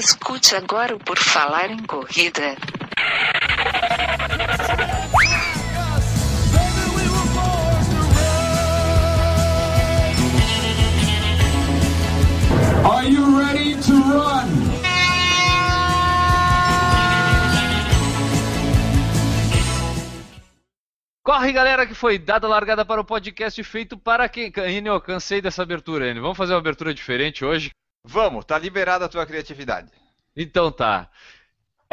[0.00, 2.56] Escute agora o Por Falar em Corrida.
[12.82, 14.48] Are you ready to run?
[21.22, 24.50] Corre, galera, que foi dada a largada para o podcast feito para quem?
[24.66, 26.22] Enio, eu cansei dessa abertura, Enio.
[26.22, 27.70] Vamos fazer uma abertura diferente hoje?
[28.04, 29.90] Vamos, tá liberada a tua criatividade.
[30.36, 31.10] Então tá.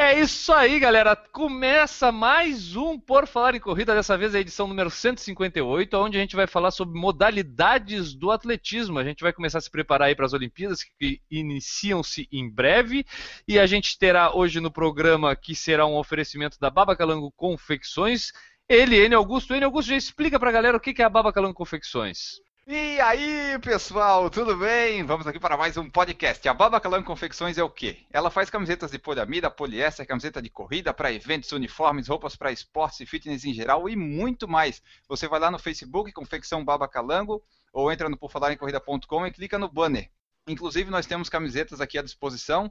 [0.00, 1.16] É isso aí, galera.
[1.16, 6.20] Começa mais um Por Falar em Corrida, dessa vez a edição número 158, onde a
[6.20, 9.00] gente vai falar sobre modalidades do atletismo.
[9.00, 13.04] A gente vai começar a se preparar aí para as Olimpíadas, que iniciam-se em breve.
[13.46, 18.30] E a gente terá hoje no programa, que será um oferecimento da Baba Calango Confecções,
[18.68, 19.16] ele, N.
[19.16, 19.52] Augusto.
[19.52, 19.64] N.
[19.64, 22.40] Augusto já explica pra galera o que é a Baba Calango Confecções.
[22.70, 25.02] E aí, pessoal, tudo bem?
[25.02, 26.46] Vamos aqui para mais um podcast.
[26.46, 28.04] A Baba Calango Confecções é o quê?
[28.10, 33.00] Ela faz camisetas de poliamida, poliéster, camiseta de corrida para eventos, uniformes, roupas para esportes
[33.00, 34.82] e fitness em geral e muito mais.
[35.08, 37.42] Você vai lá no Facebook, Confecção Baba Calango,
[37.72, 40.10] ou entra no porfalarencorrida.com e clica no banner.
[40.46, 42.70] Inclusive, nós temos camisetas aqui à disposição.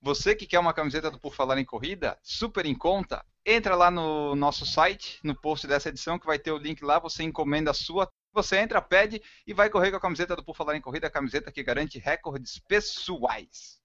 [0.00, 3.90] Você que quer uma camiseta do Por Falar em Corrida, super em conta, entra lá
[3.90, 7.72] no nosso site, no post dessa edição, que vai ter o link lá, você encomenda
[7.72, 10.80] a sua, você entra, pede e vai correr com a camiseta do Por Falar em
[10.80, 13.82] Corrida, a camiseta que garante recordes pessoais.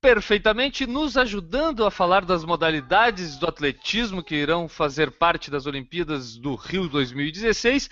[0.00, 6.36] Perfeitamente, nos ajudando a falar das modalidades do atletismo que irão fazer parte das Olimpíadas
[6.36, 7.88] do Rio 2016.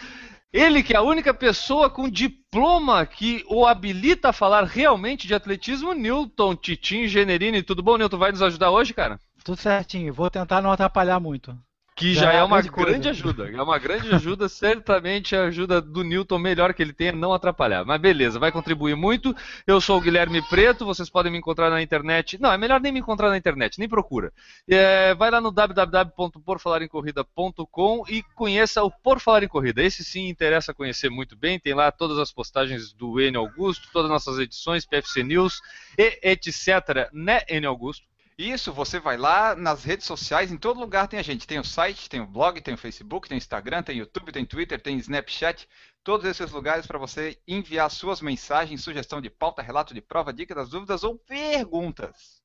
[0.53, 5.35] Ele que é a única pessoa com diploma que o habilita a falar realmente de
[5.35, 7.63] atletismo, Newton Titim Generini.
[7.63, 8.19] Tudo bom, Newton?
[8.19, 9.19] Vai nos ajudar hoje, cara?
[9.43, 11.59] Tudo certinho, vou tentar não atrapalhar muito.
[11.95, 13.51] Que já, já é uma grande, ajuda.
[13.51, 17.85] É uma grande ajuda, certamente a ajuda do Newton melhor que ele tenha não atrapalhar.
[17.85, 19.37] Mas beleza, vai contribuir muito.
[19.67, 22.41] Eu sou o Guilherme Preto, vocês podem me encontrar na internet.
[22.41, 24.33] Não, é melhor nem me encontrar na internet, nem procura.
[24.67, 29.83] É, vai lá no www.porfalarencorrida.com e conheça o Por Falar em Corrida.
[29.83, 31.61] Esse sim interessa conhecer muito bem.
[31.61, 35.61] Tem lá todas as postagens do N Augusto, todas as nossas edições, PFC News
[35.99, 37.11] e etc.
[37.13, 38.11] Né, N Augusto?
[38.43, 41.47] Isso, você vai lá nas redes sociais, em todo lugar tem a gente.
[41.47, 44.33] Tem o site, tem o blog, tem o Facebook, tem o Instagram, tem o YouTube,
[44.33, 45.69] tem o Twitter, tem o Snapchat.
[46.03, 50.57] Todos esses lugares para você enviar suas mensagens, sugestão de pauta, relato de prova, dica
[50.57, 52.43] das dúvidas ou perguntas.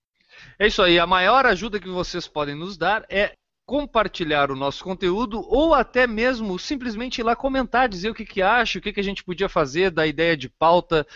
[0.60, 1.00] É isso aí.
[1.00, 3.34] A maior ajuda que vocês podem nos dar é
[3.66, 8.42] compartilhar o nosso conteúdo ou até mesmo simplesmente ir lá comentar, dizer o que, que
[8.42, 11.08] acha, o que, que a gente podia fazer da ideia de pauta.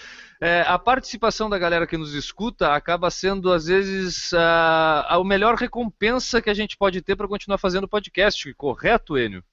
[0.44, 5.56] É, a participação da galera que nos escuta acaba sendo, às vezes, a, a melhor
[5.56, 9.44] recompensa que a gente pode ter para continuar fazendo podcast, correto, Enio?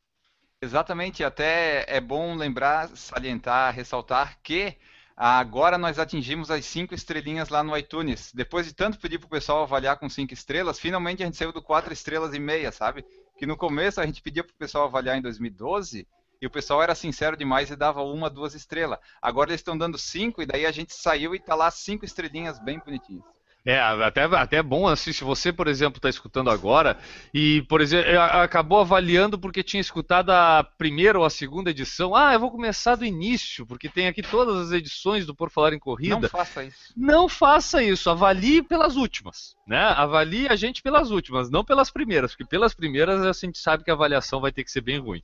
[0.63, 4.77] Exatamente, até é bom lembrar, salientar, ressaltar que
[5.21, 8.31] Agora nós atingimos as cinco estrelinhas lá no iTunes.
[8.33, 11.51] Depois de tanto pedir para o pessoal avaliar com cinco estrelas, finalmente a gente saiu
[11.51, 13.05] do quatro estrelas e meia, sabe?
[13.37, 16.07] Que no começo a gente pedia para o pessoal avaliar em 2012
[16.41, 18.99] e o pessoal era sincero demais e dava uma, duas estrelas.
[19.21, 22.59] Agora eles estão dando cinco e daí a gente saiu e tá lá cinco estrelinhas
[22.59, 23.25] bem bonitinhas.
[23.69, 26.97] É, até, até é bom assim, se você, por exemplo, está escutando agora
[27.35, 32.15] e, por exemplo, acabou avaliando porque tinha escutado a primeira ou a segunda edição.
[32.15, 35.75] Ah, eu vou começar do início, porque tem aqui todas as edições do Por Falar
[35.75, 36.21] em Corrida.
[36.21, 36.95] Não faça isso.
[36.97, 39.83] Não faça isso, avalie pelas últimas, né?
[39.83, 43.91] Avalie a gente pelas últimas, não pelas primeiras, porque pelas primeiras a gente sabe que
[43.91, 45.23] a avaliação vai ter que ser bem ruim.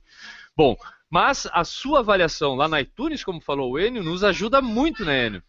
[0.55, 0.77] Bom,
[1.09, 5.27] mas a sua avaliação lá na iTunes, como falou o Enio, nos ajuda muito, né,
[5.27, 5.43] Enio?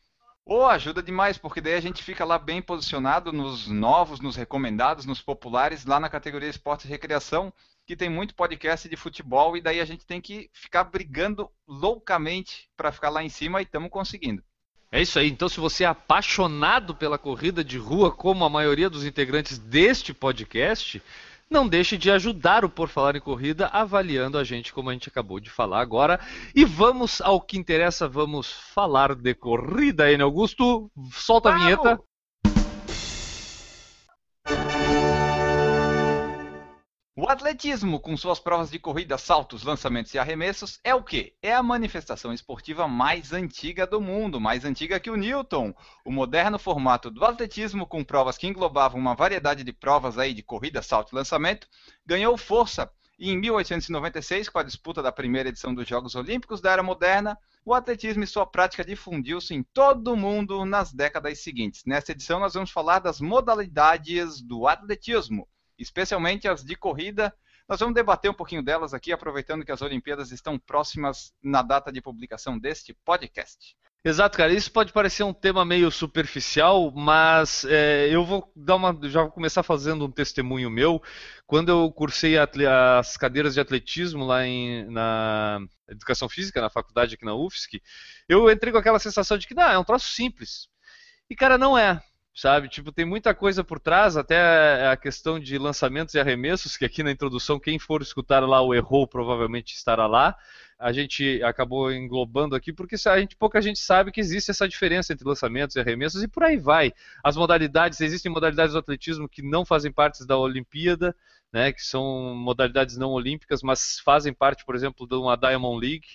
[0.44, 4.36] Ou oh, ajuda demais, porque daí a gente fica lá bem posicionado nos novos, nos
[4.36, 7.52] recomendados, nos populares, lá na categoria esporte e recreação,
[7.84, 12.68] que tem muito podcast de futebol e daí a gente tem que ficar brigando loucamente
[12.76, 14.40] para ficar lá em cima e estamos conseguindo.
[14.90, 15.28] É isso aí.
[15.28, 20.14] Então, se você é apaixonado pela corrida de rua, como a maioria dos integrantes deste
[20.14, 21.02] podcast,
[21.50, 25.08] não deixe de ajudar o Por Falar em Corrida avaliando a gente, como a gente
[25.08, 26.20] acabou de falar agora.
[26.54, 30.22] E vamos ao que interessa, vamos falar de corrida, N.
[30.22, 30.91] Augusto.
[31.12, 32.00] Solta a vinheta.
[37.18, 41.34] O atletismo, com suas provas de corrida, saltos, lançamentos e arremessos, é o quê?
[41.41, 45.74] É a manifestação esportiva mais antiga do mundo, mais antiga que o Newton.
[46.04, 50.42] O moderno formato do atletismo, com provas que englobavam uma variedade de provas aí de
[50.42, 51.66] corrida, salto e lançamento,
[52.04, 52.92] ganhou força.
[53.19, 57.39] E em 1896, com a disputa da primeira edição dos Jogos Olímpicos da Era Moderna,
[57.65, 61.83] o atletismo e sua prática difundiu-se em todo o mundo nas décadas seguintes.
[61.86, 67.34] Nesta edição, nós vamos falar das modalidades do atletismo especialmente as de corrida.
[67.68, 71.90] Nós vamos debater um pouquinho delas aqui, aproveitando que as Olimpíadas estão próximas na data
[71.90, 73.76] de publicação deste podcast.
[74.06, 74.52] Exato, cara.
[74.52, 79.32] Isso pode parecer um tema meio superficial, mas é, eu vou dar uma, já vou
[79.32, 81.02] começar fazendo um testemunho meu.
[81.44, 85.58] Quando eu cursei as cadeiras de atletismo lá em, na
[85.88, 87.82] educação física, na faculdade aqui na UFSC,
[88.28, 90.68] eu entrei com aquela sensação de que, não, é um troço simples.
[91.28, 92.00] E, cara, não é.
[92.38, 96.84] Sabe, tipo, tem muita coisa por trás, até a questão de lançamentos e arremessos, que
[96.84, 100.36] aqui na introdução, quem for escutar lá o errou provavelmente estará lá.
[100.78, 105.15] A gente acabou englobando aqui porque a gente, pouca gente sabe que existe essa diferença
[105.15, 106.92] entre lançamentos e arremessos e por aí vai.
[107.24, 111.16] As modalidades, existem modalidades do atletismo que não fazem parte da Olimpíada,
[111.50, 116.06] né, que são modalidades não olímpicas, mas fazem parte, por exemplo, de uma Diamond League.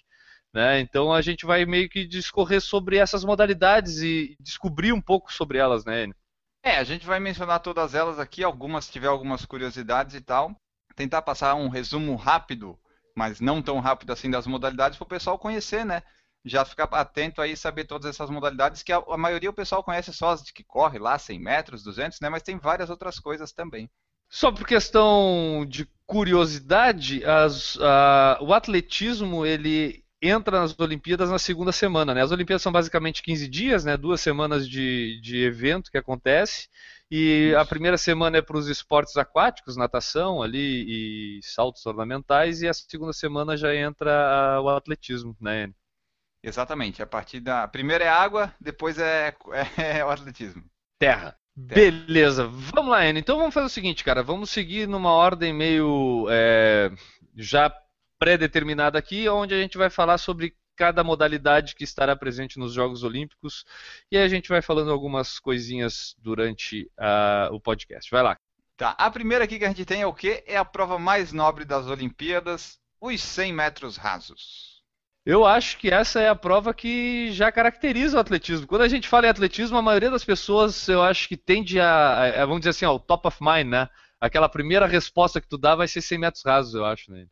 [0.53, 0.81] Né?
[0.81, 5.57] Então a gente vai meio que discorrer sobre essas modalidades e descobrir um pouco sobre
[5.57, 6.03] elas, né?
[6.03, 6.15] Enio?
[6.63, 10.55] É, a gente vai mencionar todas elas aqui, algumas se tiver algumas curiosidades e tal.
[10.95, 12.77] Tentar passar um resumo rápido,
[13.15, 16.03] mas não tão rápido assim das modalidades para o pessoal conhecer, né?
[16.43, 20.13] Já ficar atento aí saber todas essas modalidades que a, a maioria o pessoal conhece
[20.13, 22.29] só as de que corre lá 100 metros, 200, né?
[22.29, 23.89] Mas tem várias outras coisas também.
[24.29, 31.71] Só por questão de curiosidade, as, a, o atletismo ele entra nas Olimpíadas na segunda
[31.71, 32.21] semana, né?
[32.21, 33.97] As Olimpíadas são basicamente 15 dias, né?
[33.97, 36.69] Duas semanas de, de evento que acontece.
[37.09, 37.57] E Isso.
[37.57, 42.73] a primeira semana é para os esportes aquáticos, natação ali e saltos ornamentais, e a
[42.73, 45.63] segunda semana já entra o atletismo, né?
[45.63, 45.75] Enio?
[46.43, 47.01] Exatamente.
[47.01, 49.35] A partir da primeira é água, depois é,
[49.77, 50.63] é o atletismo.
[50.99, 51.35] Terra.
[51.53, 53.19] Beleza, vamos lá, Enio.
[53.19, 54.23] Então vamos fazer o seguinte, cara.
[54.23, 56.91] Vamos seguir numa ordem meio é,
[57.35, 57.69] já
[58.21, 63.01] pré-determinada aqui, onde a gente vai falar sobre cada modalidade que estará presente nos Jogos
[63.03, 63.65] Olímpicos
[64.11, 68.11] e aí a gente vai falando algumas coisinhas durante ah, o podcast.
[68.11, 68.37] Vai lá.
[68.77, 68.91] Tá.
[68.91, 70.43] A primeira aqui que a gente tem é o quê?
[70.45, 74.83] É a prova mais nobre das Olimpíadas, os 100 metros rasos.
[75.25, 78.67] Eu acho que essa é a prova que já caracteriza o atletismo.
[78.67, 82.41] Quando a gente fala em atletismo, a maioria das pessoas, eu acho que tende a,
[82.41, 83.89] a- vamos dizer assim, ó, o top of mind, né?
[84.19, 87.25] Aquela primeira resposta que tu dá vai ser 100 metros rasos, eu acho, né?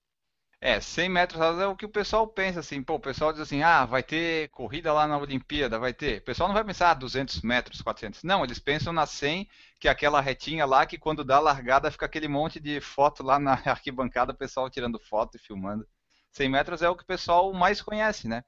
[0.61, 2.83] É, 100 metros rasos é o que o pessoal pensa assim.
[2.83, 6.19] Pô, o pessoal diz assim: ah, vai ter corrida lá na Olimpíada, vai ter.
[6.19, 8.23] O pessoal não vai pensar ah, 200 metros, 400.
[8.23, 9.47] Não, eles pensam na 100,
[9.79, 13.39] que é aquela retinha lá que quando dá largada fica aquele monte de foto lá
[13.39, 15.87] na arquibancada, o pessoal tirando foto e filmando.
[16.31, 18.43] 100 metros é o que o pessoal mais conhece, né?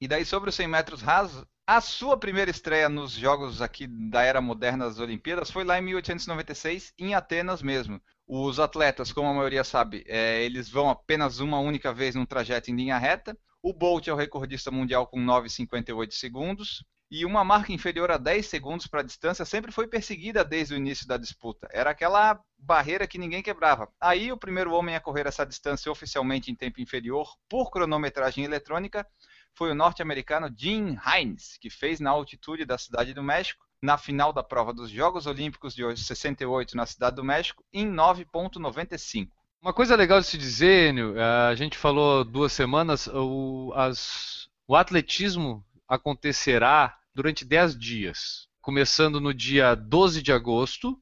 [0.00, 4.22] E daí sobre os 100 metros rasos, a sua primeira estreia nos jogos aqui da
[4.22, 8.00] era moderna das Olimpíadas foi lá em 1896, em Atenas mesmo.
[8.26, 12.70] Os atletas, como a maioria sabe, é, eles vão apenas uma única vez num trajeto
[12.70, 13.36] em linha reta.
[13.62, 16.84] O Bolt é o recordista mundial com 9,58 segundos.
[17.10, 20.76] E uma marca inferior a 10 segundos para a distância sempre foi perseguida desde o
[20.76, 21.68] início da disputa.
[21.70, 23.88] Era aquela barreira que ninguém quebrava.
[24.00, 29.06] Aí o primeiro homem a correr essa distância oficialmente em tempo inferior por cronometragem eletrônica
[29.54, 34.32] foi o norte-americano Jim Hines, que fez na altitude da cidade do México, na final
[34.32, 39.28] da prova dos Jogos Olímpicos de 68 na cidade do México, em 9,95.
[39.60, 44.48] Uma coisa legal de se dizer, Enio, eh, a gente falou duas semanas, o, as-
[44.66, 50.98] o atletismo acontecerá durante 10 dias, começando no dia 12 de agosto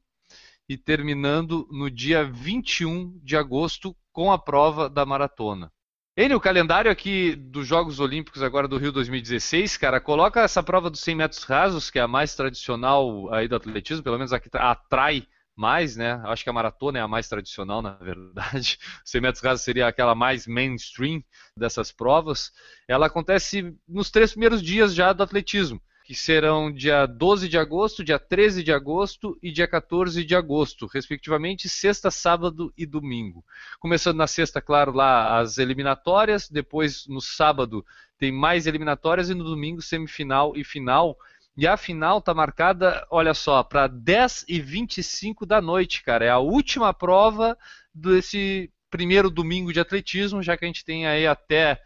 [0.67, 5.71] e terminando no dia 21 de agosto com a prova da maratona.
[6.15, 10.87] Enio, o calendário aqui dos Jogos Olímpicos agora do Rio 2016, cara, coloca essa prova
[10.89, 14.39] dos 100 metros rasos, que é a mais tradicional aí do atletismo, pelo menos a
[14.39, 16.21] que tra- atrai mais, né?
[16.25, 18.77] Acho que a maratona é a mais tradicional, na verdade.
[19.03, 21.23] 100 metros rasos seria aquela mais mainstream
[21.57, 22.51] dessas provas.
[22.87, 28.03] Ela acontece nos três primeiros dias já do atletismo, que serão dia 12 de agosto,
[28.03, 33.43] dia 13 de agosto e dia 14 de agosto, respectivamente, sexta, sábado e domingo.
[33.79, 37.85] Começando na sexta, claro, lá as eliminatórias, depois no sábado
[38.17, 41.17] tem mais eliminatórias e no domingo semifinal e final.
[41.55, 46.25] E a final tá marcada, olha só, para 10 e 25 da noite, cara.
[46.25, 47.57] É a última prova
[47.93, 51.81] desse primeiro domingo de atletismo, já que a gente tem aí até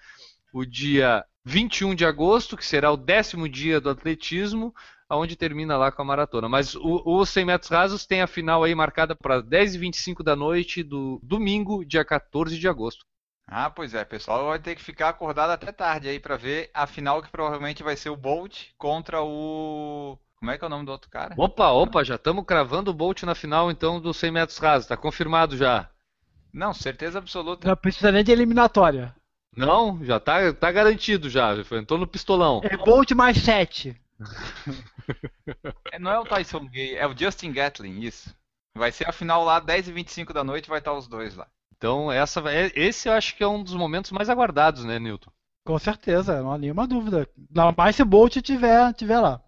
[0.51, 4.75] o dia 21 de agosto, que será o décimo dia do atletismo,
[5.07, 6.49] aonde termina lá com a maratona.
[6.49, 10.23] Mas o, os 100 metros rasos tem a final aí marcada para 10 e 25
[10.23, 13.05] da noite do domingo, dia 14 de agosto.
[13.47, 16.85] Ah, pois é, pessoal vai ter que ficar acordado até tarde aí para ver a
[16.85, 20.19] final que provavelmente vai ser o Bolt contra o.
[20.35, 21.33] Como é que é o nome do outro cara?
[21.37, 24.97] Opa, opa, já estamos cravando o Bolt na final então dos 100 metros rasos, tá
[24.97, 25.89] confirmado já.
[26.53, 27.65] Não, certeza absoluta.
[27.65, 29.15] Não precisa nem de eliminatória.
[29.55, 32.61] Não, já tá, tá garantido já, entrou no pistolão.
[32.63, 33.99] É Bolt mais 7.
[35.91, 38.35] É, Não é o Tyson Gay, é o Justin Gatlin, isso.
[38.75, 41.47] Vai ser a final lá, 10h25 da noite, vai estar os dois lá.
[41.75, 45.31] Então, essa, é- esse eu acho que é um dos momentos mais aguardados, né, Newton?
[45.65, 47.27] Com certeza, não há nenhuma dúvida.
[47.37, 49.41] Ainda mais se o Bolt tiver, tiver lá.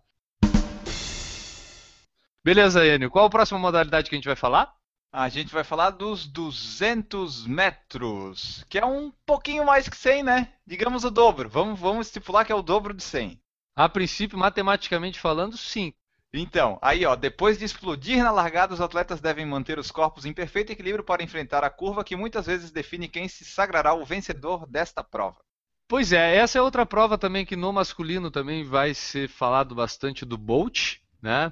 [2.44, 3.10] Beleza, Enio.
[3.12, 4.74] Qual a próxima modalidade que a gente vai falar?
[5.12, 10.54] A gente vai falar dos 200 metros, que é um pouquinho mais que 100, né?
[10.68, 11.50] Digamos o dobro.
[11.50, 13.42] Vamos, vamos estipular que é o dobro de 100.
[13.76, 15.94] A princípio, matematicamente falando, sim.
[16.32, 20.34] Então, aí ó, depois de explodir na largada, os atletas devem manter os corpos em
[20.34, 24.68] perfeito equilíbrio para enfrentar a curva que muitas vezes define quem se sagrará o vencedor
[24.68, 25.40] desta prova.
[25.88, 30.24] Pois é, essa é outra prova também que no masculino também vai ser falado bastante
[30.24, 31.52] do Bolt, né?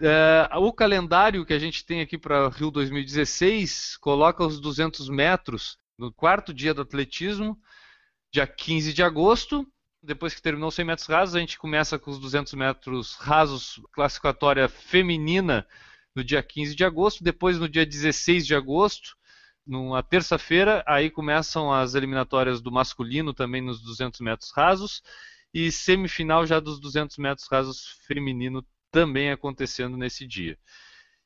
[0.00, 5.76] É, o calendário que a gente tem aqui para Rio 2016 coloca os 200 metros
[5.98, 7.58] no quarto dia do atletismo,
[8.32, 9.66] dia 15 de agosto.
[10.00, 13.80] Depois que terminou os 100 metros rasos, a gente começa com os 200 metros rasos,
[13.92, 15.66] classificatória feminina,
[16.14, 17.24] no dia 15 de agosto.
[17.24, 19.16] Depois, no dia 16 de agosto,
[19.66, 25.02] numa terça-feira, aí começam as eliminatórias do masculino também nos 200 metros rasos.
[25.52, 30.58] E semifinal já dos 200 metros rasos feminino também acontecendo nesse dia.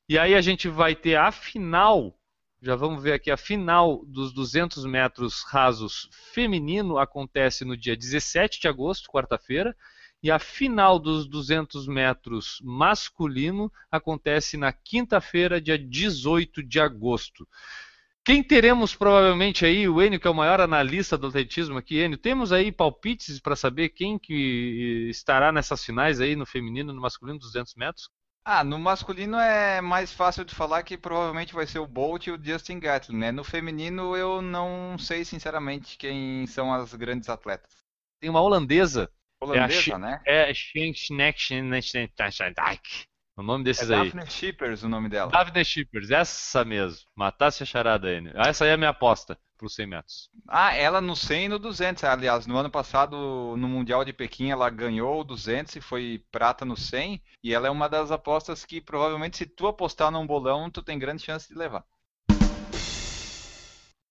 [0.07, 2.17] E aí a gente vai ter a final,
[2.61, 8.59] já vamos ver aqui, a final dos 200 metros rasos feminino acontece no dia 17
[8.59, 9.75] de agosto, quarta-feira,
[10.21, 17.47] e a final dos 200 metros masculino acontece na quinta-feira, dia 18 de agosto.
[18.25, 22.17] Quem teremos provavelmente aí, o Enio, que é o maior analista do atletismo aqui, Enio,
[22.17, 27.01] temos aí palpites para saber quem que estará nessas finais aí no feminino e no
[27.01, 28.09] masculino 200 metros?
[28.45, 32.31] Ah, no masculino é mais fácil de falar que provavelmente vai ser o Bolt e
[32.31, 33.31] o Justin Gatlin, né?
[33.31, 37.71] No feminino eu não sei sinceramente quem são as grandes atletas.
[38.21, 39.09] Tem uma holandesa.
[39.41, 40.21] Holandesa, é a, né?
[40.25, 40.51] É a
[43.35, 44.11] o nome desses é aí.
[44.11, 45.31] Daphne Shippers o nome dela.
[45.31, 47.01] Daphne Shippers, essa mesmo.
[47.15, 48.21] Matasse a charada aí.
[48.35, 50.29] Essa aí é a minha aposta para os 100 metros.
[50.47, 52.03] Ah, ela no 100 e no 200.
[52.03, 56.63] Aliás, no ano passado, no Mundial de Pequim, ela ganhou o 200 e foi prata
[56.63, 57.21] no 100.
[57.43, 60.99] E ela é uma das apostas que provavelmente, se tu apostar num bolão, tu tem
[60.99, 61.83] grande chance de levar.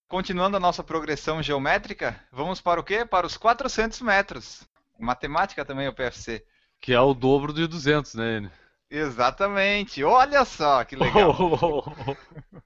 [0.08, 3.04] Continuando a nossa progressão geométrica, vamos para o quê?
[3.04, 4.62] Para os 400 metros.
[4.98, 6.44] Matemática também, o PFC.
[6.80, 8.50] Que é o dobro de 200, né, Enio?
[8.92, 10.04] Exatamente.
[10.04, 11.34] Olha só que legal.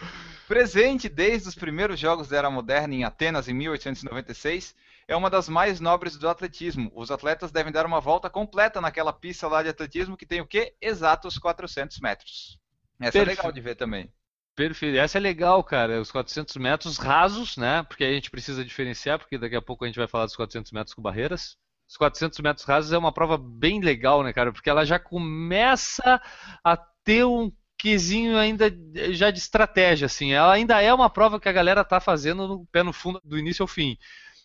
[0.48, 4.74] Presente desde os primeiros Jogos da Era Moderna em Atenas em 1896,
[5.06, 6.90] é uma das mais nobres do atletismo.
[6.94, 10.46] Os atletas devem dar uma volta completa naquela pista lá de atletismo que tem o
[10.46, 10.74] quê?
[10.80, 12.58] Exatos 400 metros.
[12.98, 13.28] Essa Perfeito.
[13.28, 14.10] é legal de ver também.
[14.54, 14.96] Perfeito.
[14.96, 16.00] Essa é legal, cara.
[16.00, 17.82] Os 400 metros rasos, né?
[17.82, 20.36] Porque aí a gente precisa diferenciar, porque daqui a pouco a gente vai falar dos
[20.36, 24.52] 400 metros com barreiras os 400 metros rasos é uma prova bem legal, né, cara?
[24.52, 26.20] Porque ela já começa
[26.64, 28.70] a ter um quesinho ainda
[29.12, 30.32] já de estratégia, assim.
[30.32, 33.38] Ela ainda é uma prova que a galera tá fazendo no pé no fundo do
[33.38, 33.96] início ao fim.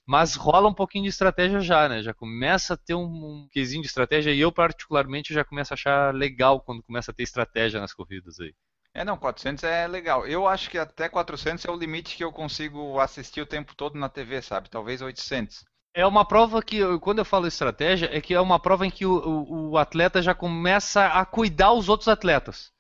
[0.05, 2.01] Mas rola um pouquinho de estratégia já, né?
[2.03, 5.75] Já começa a ter um, um quesinho de estratégia e eu particularmente já começo a
[5.75, 8.53] achar legal quando começa a ter estratégia nas corridas aí.
[8.93, 10.27] É, não, 400 é legal.
[10.27, 13.97] Eu acho que até 400 é o limite que eu consigo assistir o tempo todo
[13.97, 14.69] na TV, sabe?
[14.69, 15.63] Talvez 800.
[15.93, 19.05] É uma prova que, quando eu falo estratégia, é que é uma prova em que
[19.05, 22.71] o, o, o atleta já começa a cuidar os outros atletas.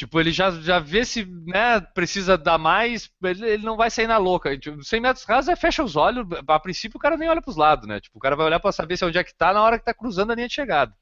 [0.00, 4.06] Tipo, ele já, já vê se né, precisa dar mais, ele, ele não vai sair
[4.06, 4.56] na louca.
[4.58, 7.50] Tipo, 100 metros rasos é fecha os olhos, a princípio o cara nem olha para
[7.50, 8.00] os lados, né?
[8.00, 9.78] Tipo, o cara vai olhar para saber se é onde é que tá na hora
[9.78, 10.94] que tá cruzando a linha de chegada.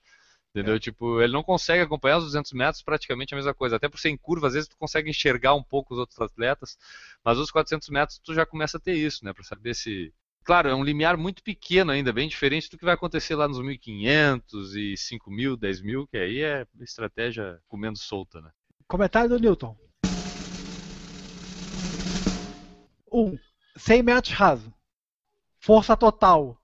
[0.51, 0.75] Entendeu?
[0.75, 0.79] É.
[0.81, 3.77] Tipo, ele não consegue acompanhar os 200 metros, praticamente a mesma coisa.
[3.77, 6.77] Até por ser em curva, às vezes tu consegue enxergar um pouco os outros atletas,
[7.25, 9.33] mas os 400 metros tu já começa a ter isso, né?
[9.33, 10.13] Para saber se
[10.49, 13.61] Claro, é um limiar muito pequeno ainda, bem diferente do que vai acontecer lá nos
[13.61, 18.49] 1500 e 5000, 10000, que aí é estratégia comendo solta, né?
[18.87, 19.77] Comentário do Newton.
[23.13, 23.27] 1.
[23.27, 23.39] Um,
[23.77, 24.73] 100 metros raso.
[25.61, 26.59] Força total.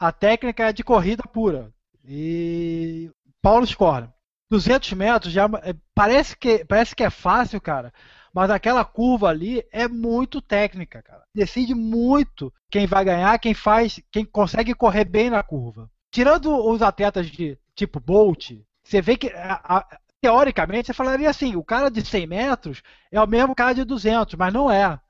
[0.00, 1.72] A técnica é de corrida pura.
[2.04, 3.08] E
[3.40, 4.08] Paulo escorre.
[4.50, 7.92] 200 metros já é, parece que parece que é fácil, cara.
[8.38, 11.24] Mas aquela curva ali é muito técnica, cara.
[11.34, 15.90] Decide muito quem vai ganhar, quem faz, quem consegue correr bem na curva.
[16.08, 18.52] Tirando os atletas de tipo Bolt,
[18.84, 22.80] você vê que a, a, teoricamente você falaria assim, o cara de 100 metros
[23.10, 25.00] é o mesmo cara de 200, mas não é.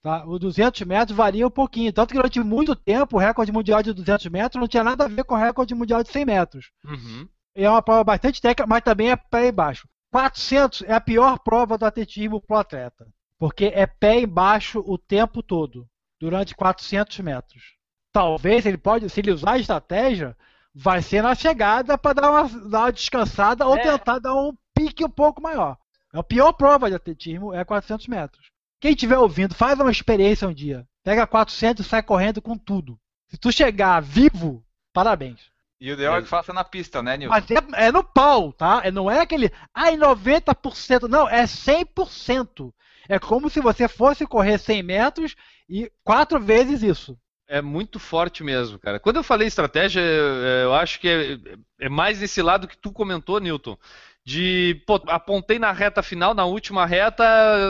[0.00, 0.24] Tá?
[0.24, 1.92] O 200 metros varia um pouquinho.
[1.92, 5.08] Tanto que durante muito tempo o recorde mundial de 200 metros não tinha nada a
[5.08, 6.70] ver com o recorde mundial de 100 metros.
[6.82, 7.28] Uhum.
[7.54, 9.86] É uma prova bastante técnica, mas também é pé embaixo.
[10.14, 14.96] 400 é a pior prova do atletismo para o atleta, porque é pé embaixo o
[14.96, 15.88] tempo todo,
[16.20, 17.74] durante 400 metros.
[18.12, 20.36] Talvez ele pode, se ele usar a estratégia,
[20.72, 23.82] vai ser na chegada para dar uma, dar uma descansada ou é.
[23.82, 25.76] tentar dar um pique um pouco maior.
[26.12, 28.52] É a pior prova de atletismo é 400 metros.
[28.80, 30.86] Quem estiver ouvindo, faz uma experiência um dia.
[31.02, 32.96] Pega 400 e sai correndo com tudo.
[33.26, 35.50] Se tu chegar vivo, parabéns.
[35.80, 37.34] E o ideal é que faça na pista, né, Nilton?
[37.34, 38.80] Mas é, é no pau, tá?
[38.84, 41.08] É, não é aquele, ai, 90%.
[41.08, 42.72] Não, é 100%.
[43.08, 45.36] É como se você fosse correr 100 metros
[45.68, 47.18] e quatro vezes isso.
[47.46, 48.98] É muito forte mesmo, cara.
[48.98, 53.38] Quando eu falei estratégia, eu acho que é, é mais nesse lado que tu comentou,
[53.38, 53.76] Newton.
[54.24, 57.24] De, pô, apontei na reta final, na última reta,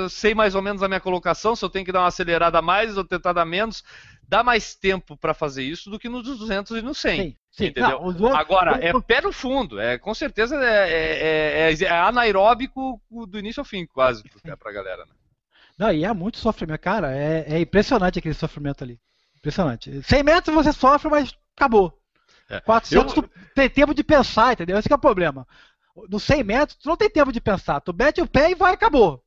[0.08, 2.62] sei mais ou menos a minha colocação, se eu tenho que dar uma acelerada a
[2.62, 3.82] mais ou tentar dar menos,
[4.28, 7.22] dá mais tempo para fazer isso do que nos 200 e no 100.
[7.22, 7.66] Sim, sim.
[7.66, 7.90] Entendeu?
[7.90, 8.32] Não, outros...
[8.32, 13.60] Agora, é pé no fundo, é, com certeza é, é, é, é anaeróbico do início
[13.60, 14.22] ao fim, quase,
[14.58, 15.04] pra galera.
[15.04, 15.12] Né?
[15.78, 19.00] Não, e é muito sofrimento, cara, é, é impressionante aquele sofrimento ali.
[19.36, 20.02] Impressionante.
[20.02, 21.98] 100 metros você sofre, mas acabou.
[22.48, 22.60] É.
[22.60, 23.22] 400 eu...
[23.22, 24.78] tu tem tempo de pensar, entendeu?
[24.78, 25.46] Esse é o problema.
[26.08, 27.80] No 100 metros tu não tem tempo de pensar.
[27.80, 29.22] Tu mete o pé e vai, acabou.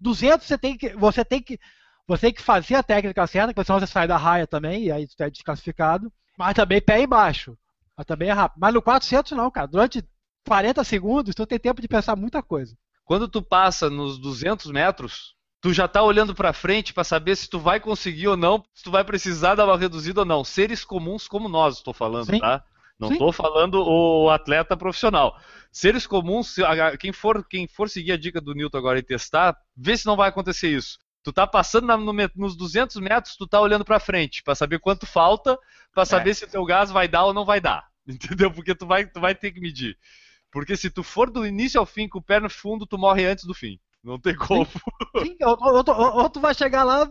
[0.00, 1.58] 200 você tem que, você tem que,
[2.06, 4.92] você tem que fazer a técnica certa, porque senão você sai da raia também, e
[4.92, 6.12] aí tu é desclassificado.
[6.36, 7.56] Mas também pé embaixo.
[8.00, 8.58] Mas também é rápido.
[8.58, 9.66] Mas no 400 não, cara.
[9.66, 10.02] Durante
[10.48, 12.74] 40 segundos tu tem tempo de pensar muita coisa.
[13.04, 17.50] Quando tu passa nos 200 metros, tu já tá olhando para frente para saber se
[17.50, 20.42] tu vai conseguir ou não, se tu vai precisar dar uma reduzida ou não.
[20.42, 22.38] Seres comuns como nós, estou falando, Sim.
[22.38, 22.64] tá?
[22.98, 25.38] Não estou falando o atleta profissional.
[25.70, 26.54] Seres comuns,
[26.98, 30.16] quem for, quem for seguir a dica do Newton agora e testar, vê se não
[30.16, 30.98] vai acontecer isso.
[31.22, 34.78] Tu tá passando na, no, nos 200 metros, tu tá olhando para frente para saber
[34.78, 35.58] quanto falta,
[35.92, 36.34] para saber é.
[36.34, 37.89] se o teu gás vai dar ou não vai dar.
[38.14, 38.50] Entendeu?
[38.50, 39.96] Porque tu vai, tu vai ter que medir.
[40.50, 43.26] Porque se tu for do início ao fim com o pé no fundo, tu morre
[43.26, 43.78] antes do fim.
[44.02, 44.66] Não tem como.
[44.66, 47.08] Sim, sim ou, ou, ou, ou, tu vai chegar lá.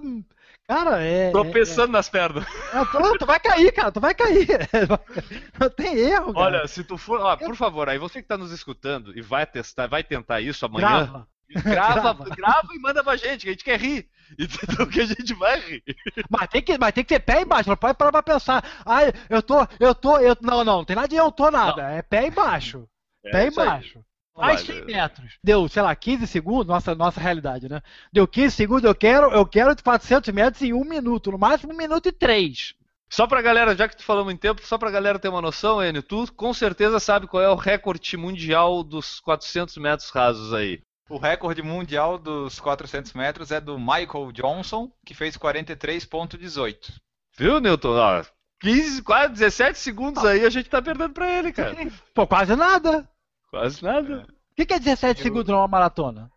[0.68, 1.32] Cara, é.
[1.32, 2.46] Tropeçando é, é, nas pernas.
[2.74, 4.48] É, tu, tu, vai cair, cara, tu vai cair.
[5.60, 6.46] Não tem erro, cara.
[6.46, 7.20] Olha, se tu for.
[7.22, 10.66] Ó, por favor, aí você que tá nos escutando e vai testar, vai tentar isso
[10.66, 10.88] amanhã.
[10.88, 11.28] Grava.
[11.50, 14.08] Grava, grava e manda pra gente, que a gente quer rir.
[14.38, 14.88] Entendeu?
[14.88, 15.84] Que a gente vai rir.
[16.30, 18.64] Mas tem que, mas tem que ter pé embaixo, não pode parar pra pensar.
[18.86, 20.38] Ai, eu tô, eu tô, eu.
[20.42, 21.82] Não, não, não tem nada de eu tô nada.
[21.82, 21.90] Não.
[21.90, 22.88] É pé embaixo.
[23.26, 24.04] É, pé embaixo.
[24.36, 25.38] Mais 100 metros.
[25.44, 27.82] Deu, sei lá, 15 segundos, nossa, nossa realidade, né?
[28.12, 31.74] Deu 15 segundos, eu quero, eu quero de 400 metros em um minuto, no máximo
[31.74, 32.74] um minuto e três.
[33.10, 35.84] Só pra galera, já que tu falou muito tempo, só pra galera ter uma noção,
[35.84, 40.80] Enio, tu com certeza sabe qual é o recorde mundial dos 400 metros rasos aí.
[41.10, 46.94] O recorde mundial dos 400 metros é do Michael Johnson, que fez 43.18.
[47.36, 47.98] Viu, Newton?
[47.98, 48.24] Ó,
[48.62, 51.76] 15, quase 17 segundos aí a gente tá perdendo pra ele, cara.
[52.14, 53.10] Pô, quase nada.
[53.50, 54.28] Quase nada.
[54.52, 55.24] O que, que é 17 Eu...
[55.24, 56.32] segundos numa maratona?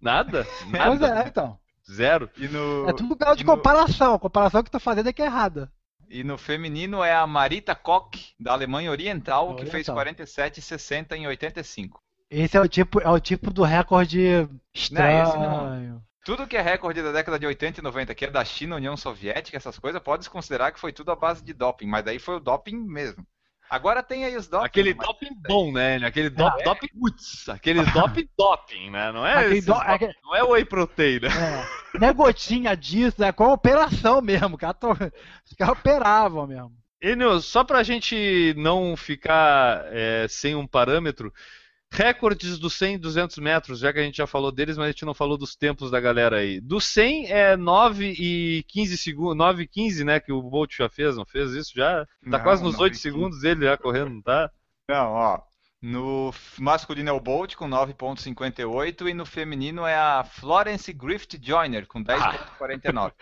[0.00, 0.46] Nada?
[0.70, 0.86] Nada.
[0.86, 1.58] Pois é, então.
[1.90, 2.30] Zero.
[2.36, 2.88] No...
[2.88, 4.14] É tudo grau de comparação.
[4.14, 5.70] A comparação que tá fazendo é que é errada.
[6.08, 9.64] E no feminino é a Marita Koch, da Alemanha Oriental, Oriental.
[9.64, 12.00] que fez 47,60 em 85.
[12.30, 15.24] Esse é o tipo, é o tipo do recorde estranho.
[15.24, 16.02] Não, não.
[16.24, 18.96] Tudo que é recorde da década de 80 e 90, que é da China, União
[18.98, 22.36] Soviética, essas coisas, pode-se considerar que foi tudo à base de doping, mas daí foi
[22.36, 23.26] o doping mesmo.
[23.70, 24.66] Agora tem aí os doping.
[24.66, 25.96] Aquele doping bom, né?
[25.96, 26.62] Aquele do, é.
[26.64, 27.48] doping roots.
[27.48, 29.12] Aquele doping doping, né?
[29.12, 29.60] Não é, do...
[29.66, 31.28] doping, não é whey protein, né?
[31.28, 31.98] É.
[31.98, 34.56] Não é gotinha disso, é com a operação mesmo.
[34.56, 36.72] Os caras operavam mesmo.
[37.00, 41.32] Enio, só pra gente não ficar é, sem um parâmetro,
[41.90, 44.90] Recordes do 100 e 200 metros, já que a gente já falou deles, mas a
[44.90, 46.60] gente não falou dos tempos da galera aí.
[46.60, 50.88] Do 100 é 9 e 15 segundos, 9 e 15, né, que o Bolt já
[50.88, 52.04] fez, não fez isso já?
[52.04, 54.50] Tá não, quase nos 8 segundos ele já correndo, não tá?
[54.88, 55.40] Não, ó.
[55.80, 61.86] No masculino é o Bolt com 9.58 e no feminino é a Florence Griffith Joyner
[61.86, 62.96] com 10.49.
[62.96, 63.12] Ah.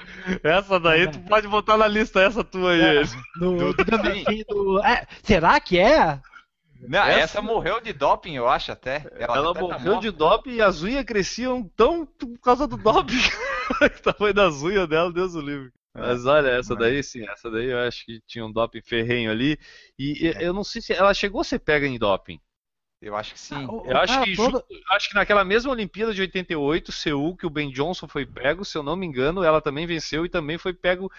[0.43, 2.81] essa daí tu pode botar na lista essa tua aí.
[2.81, 3.03] É,
[3.39, 6.19] do, do, do, é, será que é?
[6.89, 7.21] Não, essa...
[7.21, 7.43] essa...
[7.43, 9.07] morreu de doping, eu acho até.
[9.13, 12.67] Ela, ela até tá morreu tá de doping e as unhas cresciam tão por causa
[12.67, 13.15] do doping.
[13.83, 15.73] o tamanho das unhas dela, Deus o livre.
[15.95, 16.01] É.
[16.01, 19.59] Mas olha, essa daí sim, essa daí eu acho que tinha um doping ferrenho ali.
[19.99, 20.47] E é.
[20.47, 22.41] eu não sei se ela chegou a ser pega em doping.
[23.01, 23.55] Eu acho que sim.
[23.55, 24.65] Ah, eu acho, que, todo...
[24.91, 28.77] acho que naquela mesma Olimpíada de 88, Seul, que o Ben Johnson foi pego, se
[28.77, 31.13] eu não me engano, ela também venceu e também foi pego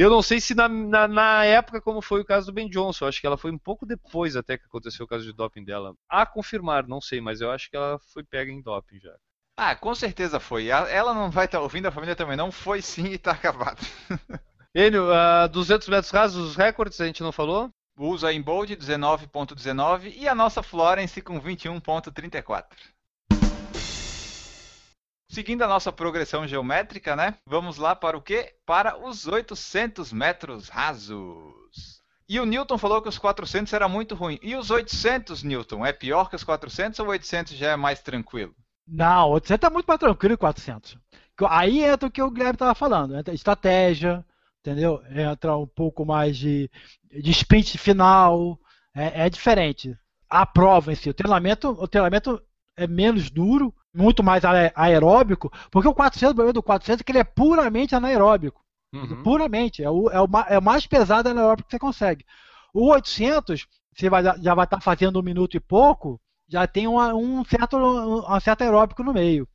[0.00, 3.04] eu não sei se na, na, na, época, como foi o caso do Ben Johnson,
[3.04, 5.64] eu acho que ela foi um pouco depois até que aconteceu o caso de doping
[5.64, 5.94] dela.
[6.08, 9.14] A confirmar, não sei, mas eu acho que ela foi pega em doping já.
[9.56, 10.68] Ah, com certeza foi.
[10.68, 12.50] Ela não vai estar tá ouvindo, a família também não.
[12.50, 13.84] Foi sim e está acabado.
[14.74, 17.70] Enio, uh, 200 metros rasos, os recordes a gente não falou?
[17.98, 22.64] Usa em Bold 19.19 e a nossa Florence com 21.34.
[25.30, 27.36] Seguindo a nossa progressão geométrica, né?
[27.46, 28.52] Vamos lá para o quê?
[28.66, 32.02] Para os 800 metros rasos.
[32.28, 34.40] E o Newton falou que os 400 era muito ruim.
[34.42, 38.52] E os 800, Newton, é pior que os 400 ou 800 já é mais tranquilo?
[38.84, 40.98] Não, 800 é muito mais tranquilo que 400.
[41.48, 44.26] Aí entra o que o Guilherme estava falando, entra estratégia,
[44.58, 45.00] entendeu?
[45.14, 46.68] Entra um pouco mais de,
[47.08, 48.58] de sprint final,
[48.92, 49.96] é, é diferente.
[50.28, 52.42] A prova em si, o treinamento, o treinamento
[52.76, 54.42] é menos duro, muito mais
[54.74, 58.62] aeróbico, porque o 400, o problema do 400 é que ele é puramente anaeróbico.
[58.92, 59.22] Uhum.
[59.22, 62.24] Puramente, é o, é, o, é o mais pesado anaeróbico que você consegue.
[62.74, 66.86] O 800, você vai, já vai estar tá fazendo um minuto e pouco, já tem
[66.86, 69.48] uma, um certo, um certo aeróbico no meio.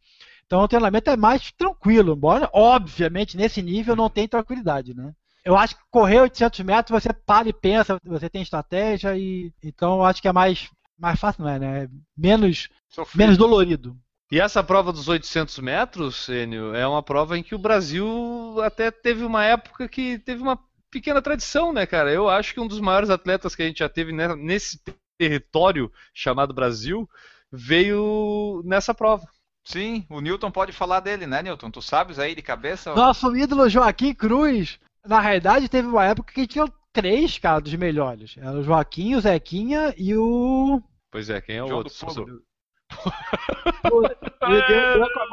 [0.46, 5.12] Então o treinamento é mais tranquilo, embora, obviamente, nesse nível não tem tranquilidade, né?
[5.44, 9.98] Eu acho que correr 800 metros você para e pensa, você tem estratégia e então
[9.98, 11.90] eu acho que é mais mais fácil, não é, né?
[12.18, 12.70] Menos
[13.14, 13.96] menos dolorido.
[14.32, 18.90] E essa prova dos 800 metros, Enio, é uma prova em que o Brasil até
[18.90, 20.60] teve uma época que teve uma
[20.90, 22.12] pequena tradição, né, cara?
[22.12, 24.82] Eu acho que um dos maiores atletas que a gente já teve nesse
[25.18, 27.08] território chamado Brasil
[27.52, 29.28] veio nessa prova.
[29.64, 31.70] Sim, o Newton pode falar dele, né, Newton?
[31.70, 32.94] Tu sabes aí de cabeça?
[32.96, 38.36] Nosso ídolo Joaquim Cruz, na realidade, teve uma época que tinha três, cara, dos melhores.
[38.38, 40.82] Era o Joaquim, o Zequinha e o.
[41.12, 42.44] Pois é, quem é o João outro?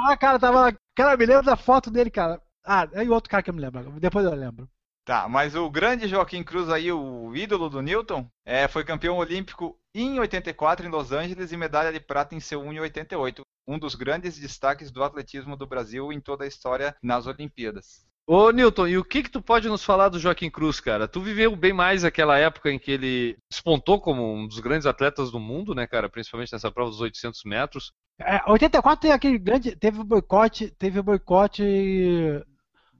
[0.08, 0.76] Ah, cara, tava.
[0.94, 2.40] Cara, me lembro da foto dele, cara.
[2.64, 3.98] Ah, é o outro cara que eu me lembro.
[4.00, 4.68] Depois eu lembro.
[5.04, 9.76] Tá, mas o grande Joaquim Cruz aí, o ídolo do Newton, é, foi campeão olímpico
[9.92, 13.42] em 84 em Los Angeles e medalha de prata em Seul em 88.
[13.66, 18.06] Um dos grandes destaques do atletismo do Brasil em toda a história nas Olimpíadas.
[18.24, 21.08] Ô Newton, e o que que tu pode nos falar do Joaquim Cruz, cara?
[21.08, 25.32] Tu viveu bem mais aquela época em que ele despontou como um dos grandes atletas
[25.32, 26.08] do mundo, né, cara?
[26.08, 27.92] Principalmente nessa prova dos 800 metros.
[28.20, 31.64] É, 84 teve aquele grande, teve o boicote, teve o boicote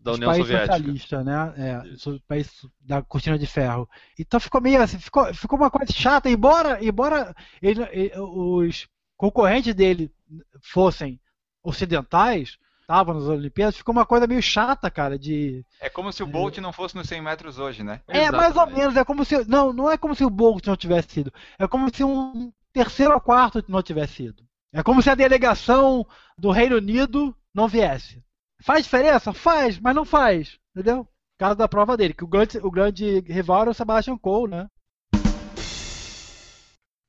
[0.03, 0.77] da União Soviética.
[0.77, 1.55] socialista, né?
[1.57, 1.83] É,
[2.27, 3.88] país da cortina de ferro.
[4.19, 9.75] Então ficou meio assim, ficou, ficou uma coisa chata, embora, embora ele, ele, os concorrentes
[9.75, 10.12] dele
[10.61, 11.21] fossem
[11.62, 15.65] ocidentais, estavam nas Olimpíadas, ficou uma coisa meio chata, cara, de...
[15.81, 18.01] É como se o Bolt não fosse nos 100 metros hoje, né?
[18.09, 18.37] É, Exatamente.
[18.37, 19.49] mais ou menos, é como se...
[19.49, 21.33] Não, não é como se o Bolt não tivesse sido.
[21.59, 24.43] É como se um terceiro ou quarto não tivesse sido.
[24.73, 26.05] É como se a delegação
[26.37, 28.23] do Reino Unido não viesse.
[28.62, 29.33] Faz diferença?
[29.33, 30.59] Faz, mas não faz.
[30.75, 31.07] Entendeu?
[31.38, 34.68] Caso da prova dele, que o grande, o grande rival era o Sebastian Cole, né?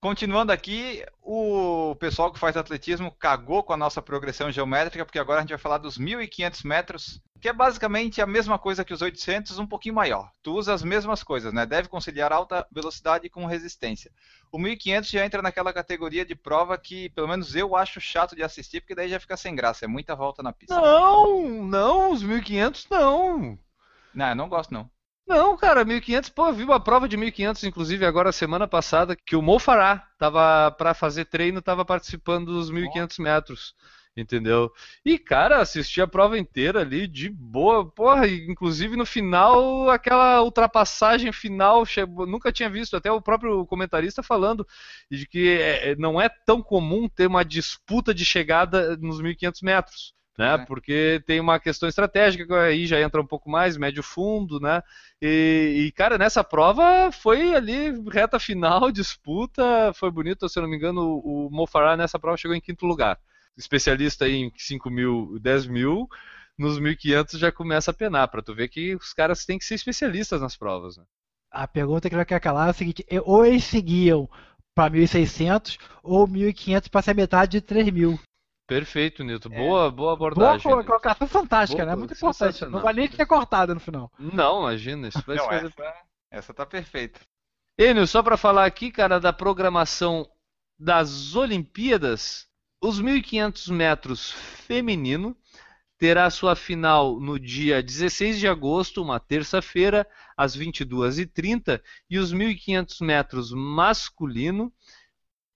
[0.03, 5.39] Continuando aqui, o pessoal que faz atletismo cagou com a nossa progressão geométrica, porque agora
[5.39, 9.01] a gente vai falar dos 1.500 metros, que é basicamente a mesma coisa que os
[9.01, 10.29] 800, um pouquinho maior.
[10.43, 11.65] Tu usa as mesmas coisas, né?
[11.65, 14.11] Deve conciliar alta velocidade com resistência.
[14.51, 18.43] O 1.500 já entra naquela categoria de prova que, pelo menos eu acho chato de
[18.43, 20.75] assistir, porque daí já fica sem graça, é muita volta na pista.
[20.75, 23.57] Não, não, os 1.500 não.
[24.13, 24.91] Não, eu não gosto não.
[25.25, 29.35] Não, cara, 1500, pô, eu vi uma prova de 1500, inclusive agora semana passada, que
[29.35, 33.73] o Mo Farah tava para fazer treino, tava participando dos 1500 metros,
[34.17, 34.69] entendeu?
[35.03, 41.31] E cara, assisti a prova inteira ali de boa, porra, inclusive no final aquela ultrapassagem
[41.31, 41.83] final,
[42.27, 44.67] nunca tinha visto, até o próprio comentarista falando
[45.09, 50.13] de que é, não é tão comum ter uma disputa de chegada nos 1500 metros
[50.37, 50.55] né?
[50.55, 50.57] É.
[50.65, 54.81] Porque tem uma questão estratégica aí já entra um pouco mais médio fundo, né?
[55.21, 60.69] E, e, cara, nessa prova foi ali reta final, disputa, foi bonito, se eu não
[60.69, 63.19] me engano, o, o Mofará nessa prova chegou em quinto lugar.
[63.55, 66.09] Especialista em 5 mil, 10 mil,
[66.57, 69.75] nos 1.500 já começa a penar, para tu ver que os caras têm que ser
[69.75, 70.97] especialistas nas provas.
[70.97, 71.03] Né?
[71.51, 74.27] A pergunta que vai querer calar é a seguinte: ou eles seguiam
[74.73, 78.19] para 1.600 ou 1.500 para ser metade de 3.000.
[78.67, 79.49] Perfeito, Nilton.
[79.51, 79.57] É.
[79.57, 80.71] Boa, boa abordagem.
[80.71, 81.99] Boa colocação fantástica, boa, né?
[81.99, 82.65] Muito importante.
[82.65, 84.11] Não vai nem ser cortada no final.
[84.17, 85.07] Não, imagina.
[85.09, 85.65] Isso vai Não, ser...
[85.65, 85.93] essa,
[86.31, 87.19] essa tá perfeita.
[87.77, 90.29] Enio, só para falar aqui, cara, da programação
[90.79, 92.47] das Olimpíadas,
[92.81, 95.35] os 1.500 metros feminino
[95.97, 103.05] terá sua final no dia 16 de agosto, uma terça-feira, às 22h30, e os 1.500
[103.05, 104.71] metros masculino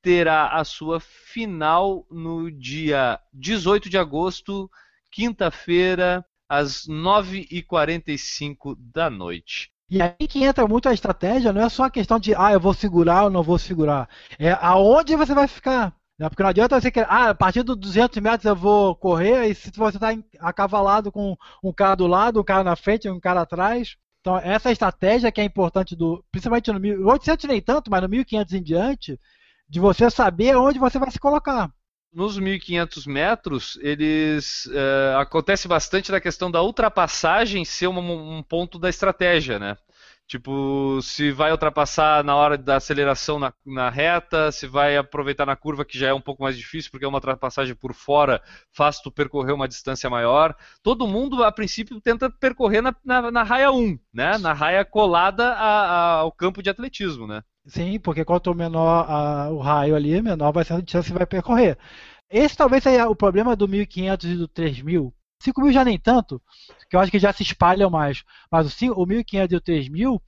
[0.07, 4.71] terá a sua final no dia 18 de agosto,
[5.11, 9.69] quinta-feira, às 9h45 da noite.
[9.89, 12.59] E aí que entra muito a estratégia, não é só a questão de, ah, eu
[12.59, 14.07] vou segurar ou não vou segurar.
[14.39, 15.93] É aonde você vai ficar.
[16.17, 16.29] Né?
[16.29, 19.53] Porque não adianta você querer, ah, a partir dos 200 metros eu vou correr, e
[19.53, 23.41] se você está acavalado com um cara do lado, um cara na frente, um cara
[23.41, 23.97] atrás.
[24.21, 28.53] Então, essa estratégia que é importante, do, principalmente no 1800 nem tanto, mas no 1500
[28.53, 29.19] em diante,
[29.67, 31.71] de você saber onde você vai se colocar.
[32.13, 38.79] Nos 1.500 metros, eles é, acontece bastante da questão da ultrapassagem ser um, um ponto
[38.79, 39.77] da estratégia, né?
[40.27, 45.55] Tipo, se vai ultrapassar na hora da aceleração na, na, reta, se vai aproveitar na
[45.55, 48.41] curva, que já é um pouco mais difícil, porque é uma ultrapassagem por fora,
[48.73, 50.53] faz tu percorrer uma distância maior.
[50.83, 54.37] Todo mundo, a princípio, tenta percorrer na, na, na raia 1, né?
[54.37, 57.41] Na raia colada a, a, ao campo de atletismo, né?
[57.67, 61.27] Sim, porque quanto menor a, o raio ali, menor vai ser a distância que vai
[61.27, 61.77] percorrer.
[62.29, 65.13] Esse talvez seja o problema do 1500 e do 3000.
[65.41, 66.41] 5000 já nem tanto,
[66.89, 68.23] que eu acho que já se espalham mais.
[68.51, 70.21] Mas o, o 1500 e o 3000,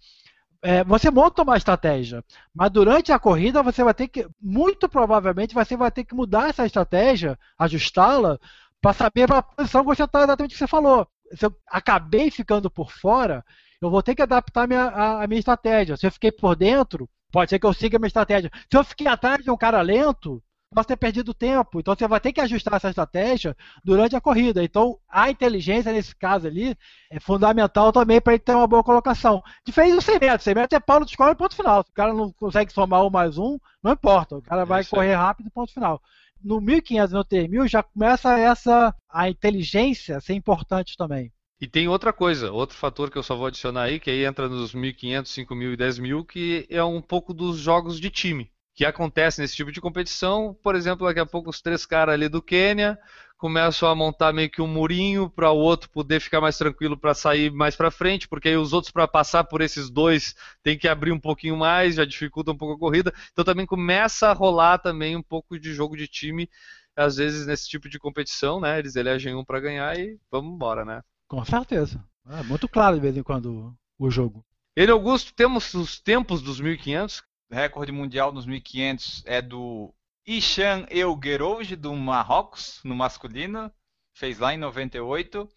[0.61, 2.23] é, você monta uma estratégia,
[2.53, 6.49] mas durante a corrida você vai ter que, muito provavelmente, você vai ter que mudar
[6.49, 8.39] essa estratégia, ajustá-la,
[8.81, 11.07] para saber a posição que você está exatamente o que você falou.
[11.35, 13.45] Se eu acabei ficando por fora,
[13.81, 15.95] eu vou ter que adaptar minha, a, a minha estratégia.
[15.97, 18.51] Se eu fiquei por dentro, pode ser que eu siga a minha estratégia.
[18.69, 20.41] Se eu fiquei atrás de um cara lento,
[20.73, 21.79] posso ter perdido tempo.
[21.79, 24.63] Então você vai ter que ajustar essa estratégia durante a corrida.
[24.63, 26.77] Então a inteligência nesse caso ali
[27.09, 29.41] é fundamental também para ele ter uma boa colocação.
[29.65, 30.43] Diferente do 100 metros.
[30.43, 31.83] 100 metros é pau de escola e ponto final.
[31.83, 34.37] Se o cara não consegue somar um mais um, não importa.
[34.37, 36.01] O cara vai correr rápido e ponto final.
[36.41, 41.31] No 1500 e no 3000 já começa essa a inteligência a ser importante também.
[41.61, 44.47] E tem outra coisa, outro fator que eu só vou adicionar aí, que aí entra
[44.47, 49.41] nos 1.500, 5.000 e 10.000, que é um pouco dos jogos de time que acontece
[49.41, 50.57] nesse tipo de competição.
[50.63, 52.97] Por exemplo, daqui a pouco os três caras ali do Quênia
[53.37, 57.13] começam a montar meio que um murinho para o outro poder ficar mais tranquilo para
[57.13, 60.87] sair mais para frente, porque aí os outros para passar por esses dois tem que
[60.87, 63.13] abrir um pouquinho mais, já dificulta um pouco a corrida.
[63.33, 66.49] Então também começa a rolar também um pouco de jogo de time,
[66.95, 68.79] às vezes nesse tipo de competição, né?
[68.79, 71.01] Eles elegem um para ganhar e vamos embora, né?
[71.29, 72.03] Com certeza.
[72.27, 74.45] É muito claro de vez em quando o jogo.
[74.75, 79.93] Ele Augusto, temos os tempos dos 1500 recorde mundial nos 1500 é do
[80.25, 83.71] Ishan Elguerouge, do Marrocos, no masculino.
[84.13, 85.49] Fez lá em 98.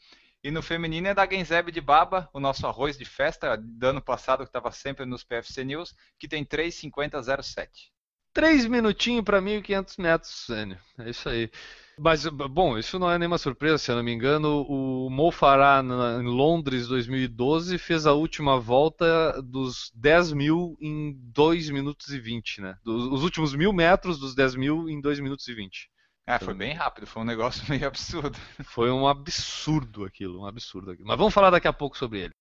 [0.45, 4.03] E no feminino é da Genzeb de Baba, o nosso arroz de festa do ano
[4.03, 7.69] passado, que estava sempre nos PFC News, que tem 3,50,07.
[8.33, 10.79] Três minutinhos para 1.500 metros, Sênio.
[10.99, 11.51] É isso aí.
[11.99, 14.65] Mas, bom, isso não é nenhuma surpresa, se eu não me engano.
[14.67, 21.69] O Mo Farah, em Londres 2012, fez a última volta dos 10 mil em 2
[21.71, 22.77] minutos e 20, né?
[22.87, 25.91] os últimos mil metros dos 10 mil em 2 minutos e 20.
[26.27, 28.39] É, foi bem rápido, foi um negócio meio absurdo.
[28.65, 31.07] Foi um absurdo aquilo, um absurdo aquilo.
[31.07, 32.35] Mas vamos falar daqui a pouco sobre ele.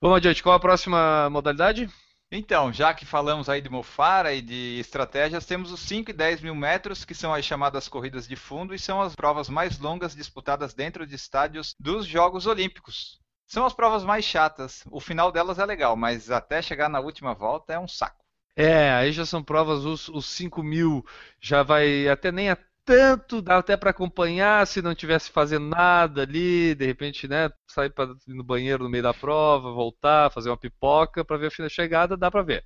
[0.00, 1.88] Vamos adiante, qual a próxima modalidade?
[2.32, 6.42] Então, já que falamos aí de Mofara e de estratégias, temos os 5 e 10
[6.42, 10.14] mil metros, que são as chamadas corridas de fundo e são as provas mais longas
[10.14, 13.18] disputadas dentro de estádios dos Jogos Olímpicos.
[13.48, 14.84] São as provas mais chatas.
[14.92, 18.24] O final delas é legal, mas até chegar na última volta é um saco.
[18.54, 21.04] É, aí já são provas, os, os 5 mil
[21.40, 22.56] já vai até nem a
[22.90, 27.90] tanto, dá até para acompanhar se não tivesse fazendo nada ali, de repente, né, sair
[27.90, 31.68] para no banheiro no meio da prova, voltar, fazer uma pipoca para ver a fila
[31.68, 32.64] chegada, dá para ver.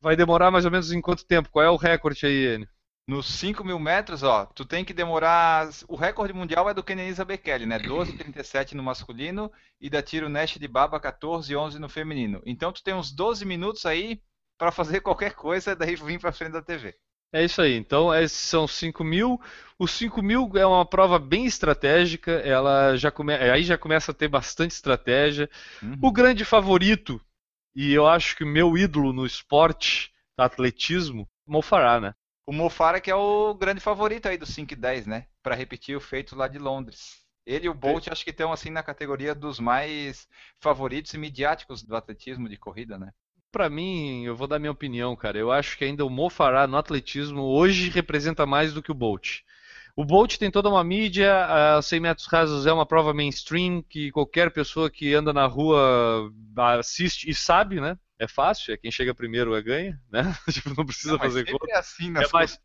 [0.00, 1.50] Vai demorar mais ou menos em quanto tempo?
[1.50, 2.68] Qual é o recorde aí, Enio?
[3.06, 5.68] Nos 5 mil metros, ó, tu tem que demorar.
[5.86, 7.78] O recorde mundial é do Kenenisa Bekele, né?
[7.78, 12.40] 12,37 no masculino e da Tiro Nash de Baba 14,11 no feminino.
[12.46, 14.22] Então tu tem uns 12 minutos aí
[14.58, 16.94] para fazer qualquer coisa, daí vir para frente da TV.
[17.32, 17.76] É isso aí.
[17.76, 19.40] Então, esses são 5 mil.
[19.78, 22.32] Os 5 mil é uma prova bem estratégica.
[22.32, 23.34] Ela já come...
[23.34, 25.48] Aí já começa a ter bastante estratégia.
[25.82, 25.98] Uhum.
[26.02, 27.20] O grande favorito,
[27.74, 32.14] e eu acho que o meu ídolo no esporte, no atletismo, Mofará, né?
[32.46, 35.26] O Mofara que é o grande favorito aí do 5 e 10, né?
[35.42, 37.22] Para repetir o feito lá de Londres.
[37.46, 38.12] Ele e o Bolt é.
[38.12, 40.28] acho que estão assim na categoria dos mais
[40.60, 43.12] favoritos e midiáticos do atletismo de corrida, né?
[43.50, 45.38] Para mim, eu vou dar minha opinião, cara.
[45.38, 48.94] Eu acho que ainda o Mo Farah no atletismo hoje representa mais do que o
[48.94, 49.40] Bolt.
[49.96, 54.12] O Bolt tem toda uma mídia, a 100 metros rasos é uma prova mainstream que
[54.12, 56.30] qualquer pessoa que anda na rua
[56.78, 57.98] assiste e sabe, né?
[58.16, 60.22] É fácil, é quem chega primeiro é ganha, né?
[60.50, 61.66] tipo, não precisa não, fazer conta.
[61.70, 62.60] É assim é mais,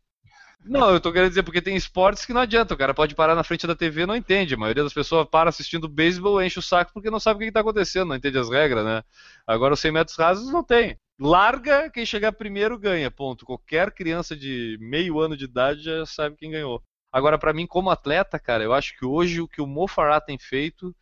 [0.64, 3.34] não, eu tô querendo dizer porque tem esportes que não adianta, o cara pode parar
[3.34, 4.54] na frente da TV não entende.
[4.54, 7.48] A maioria das pessoas para assistindo beisebol, enche o saco porque não sabe o que
[7.48, 9.02] está acontecendo, não entende as regras, né?
[9.46, 10.98] Agora os 100 metros rasos não tem.
[11.18, 13.44] Larga, quem chegar primeiro ganha, ponto.
[13.44, 16.82] Qualquer criança de meio ano de idade já sabe quem ganhou.
[17.12, 20.20] Agora, para mim, como atleta, cara, eu acho que hoje o que o Mo Farah
[20.20, 20.94] tem feito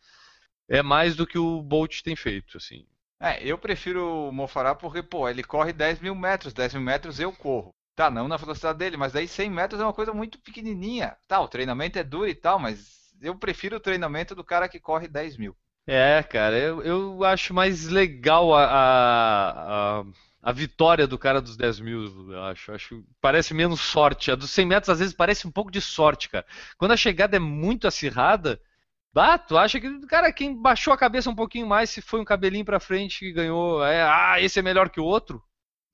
[0.69, 2.85] é mais do que o Bolt tem feito, assim.
[3.19, 6.83] É, eu prefiro o Mo Farah porque, pô, ele corre 10 mil metros, 10 mil
[6.83, 7.73] metros eu corro.
[7.95, 11.15] Tá, não na velocidade dele, mas daí 100 metros é uma coisa muito pequenininha.
[11.27, 14.79] Tá, o treinamento é duro e tal, mas eu prefiro o treinamento do cara que
[14.79, 15.55] corre 10 mil.
[15.85, 18.63] É, cara, eu, eu acho mais legal a,
[19.99, 20.03] a,
[20.41, 22.71] a, vitória do cara dos 10 mil, eu acho.
[22.71, 23.03] acho.
[23.21, 24.31] Parece menos sorte.
[24.31, 26.45] A dos 100 metros às vezes parece um pouco de sorte, cara.
[26.77, 28.59] Quando a chegada é muito acirrada,
[29.13, 32.25] Bah, tu acha que, cara, quem baixou a cabeça um pouquinho mais, se foi um
[32.25, 35.43] cabelinho pra frente que ganhou, é, ah, esse é melhor que o outro?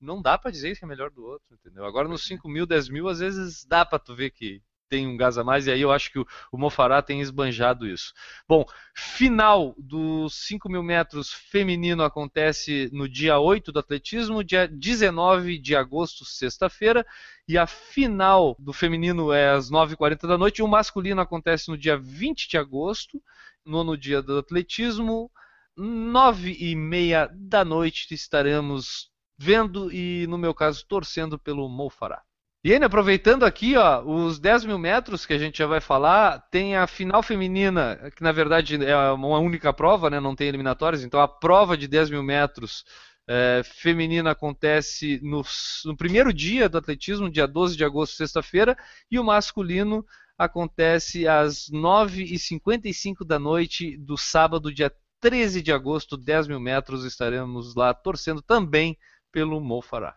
[0.00, 1.84] Não dá pra dizer que é melhor do outro, entendeu?
[1.84, 5.16] Agora nos 5 mil, 10 mil, às vezes dá pra tu ver que tem um
[5.16, 8.12] gás a mais, e aí eu acho que o, o Mofará tem esbanjado isso.
[8.48, 15.58] Bom, final dos 5 mil metros feminino acontece no dia 8 do atletismo, dia 19
[15.58, 17.06] de agosto, sexta-feira,
[17.46, 21.78] e a final do feminino é às 9h40 da noite, e o masculino acontece no
[21.78, 23.22] dia 20 de agosto,
[23.64, 25.30] nono dia do atletismo,
[25.76, 29.08] 9 e meia da noite estaremos
[29.42, 32.22] vendo e, no meu caso, torcendo pelo Mofará.
[32.62, 36.76] E aproveitando aqui, ó, os 10 mil metros que a gente já vai falar, tem
[36.76, 41.18] a final feminina, que na verdade é uma única prova, né, não tem eliminatórias, então
[41.18, 42.84] a prova de 10 mil metros
[43.26, 45.42] é, feminina acontece no,
[45.86, 48.76] no, primeiro dia do atletismo, dia 12 de agosto, sexta-feira,
[49.10, 50.04] e o masculino
[50.36, 57.74] acontece às 9h55 da noite do sábado, dia 13 de agosto, 10 mil metros, estaremos
[57.74, 58.98] lá torcendo também
[59.32, 60.16] pelo Mofará.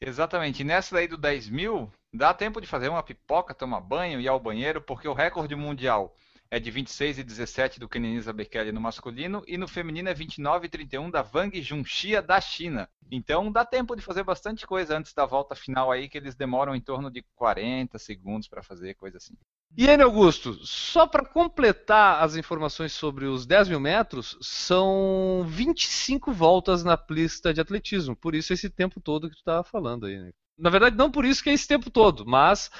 [0.00, 0.60] Exatamente.
[0.60, 4.28] E nessa daí do 10 mil, dá tempo de fazer uma pipoca, tomar banho, ir
[4.28, 6.14] ao banheiro, porque o recorde mundial
[6.50, 10.66] é de 26 e 17 do Kenenisa Bekele no masculino e no feminino é 29
[10.66, 12.88] e 31 da Wang Junxia da China.
[13.10, 16.74] Então dá tempo de fazer bastante coisa antes da volta final aí, que eles demoram
[16.74, 19.34] em torno de 40 segundos para fazer, coisa assim.
[19.76, 26.32] E aí, Augusto, só para completar as informações sobre os 10 mil metros, são 25
[26.32, 28.14] voltas na pista de atletismo.
[28.14, 30.16] Por isso esse tempo todo que tu estava falando aí.
[30.16, 30.30] Né?
[30.56, 32.70] Na verdade, não por isso que é esse tempo todo, mas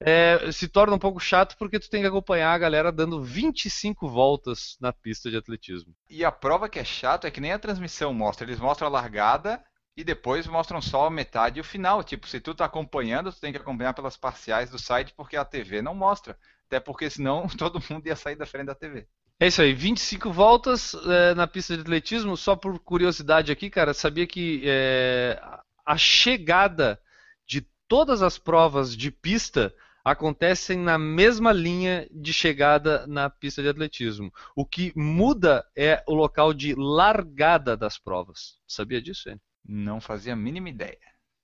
[0.00, 4.08] é, se torna um pouco chato porque tu tem que acompanhar a galera dando 25
[4.08, 5.94] voltas na pista de atletismo.
[6.08, 8.44] E a prova que é chato é que nem a transmissão mostra.
[8.44, 9.62] Eles mostram a largada
[9.96, 12.02] e depois mostram só a metade e o final.
[12.02, 15.44] Tipo, se tu tá acompanhando, tu tem que acompanhar pelas parciais do site porque a
[15.44, 16.38] TV não mostra.
[16.66, 19.06] Até porque senão todo mundo ia sair da frente da TV.
[19.38, 22.36] É isso aí, 25 voltas é, na pista de atletismo.
[22.36, 25.40] Só por curiosidade aqui, cara, sabia que é,
[25.84, 27.00] a chegada
[27.46, 29.74] de todas as provas de pista
[30.04, 34.32] acontecem na mesma linha de chegada na pista de atletismo.
[34.54, 38.58] O que muda é o local de largada das provas.
[38.66, 39.40] Sabia disso, hein?
[39.66, 40.98] Não fazia a mínima ideia.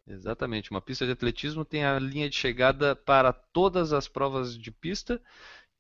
[0.07, 0.71] Exatamente.
[0.71, 5.21] Uma pista de atletismo tem a linha de chegada para todas as provas de pista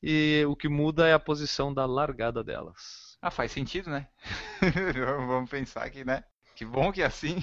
[0.02, 3.16] e o que muda é a posição da largada delas.
[3.22, 4.08] Ah, faz sentido, né?
[5.26, 6.24] Vamos pensar aqui, né?
[6.54, 7.42] Que bom que é assim.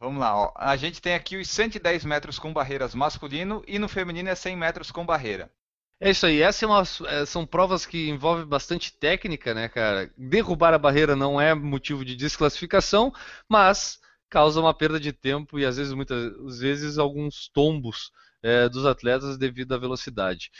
[0.00, 0.52] Vamos lá, ó.
[0.56, 4.56] a gente tem aqui os 110 metros com barreiras masculino e no feminino é 100
[4.56, 5.48] metros com barreira.
[6.04, 10.10] É isso aí, essas é, são provas que envolvem bastante técnica, né, cara?
[10.18, 13.14] Derrubar a barreira não é motivo de desclassificação,
[13.48, 18.10] mas causa uma perda de tempo e às vezes, muitas vezes, alguns tombos
[18.42, 20.50] é, dos atletas devido à velocidade.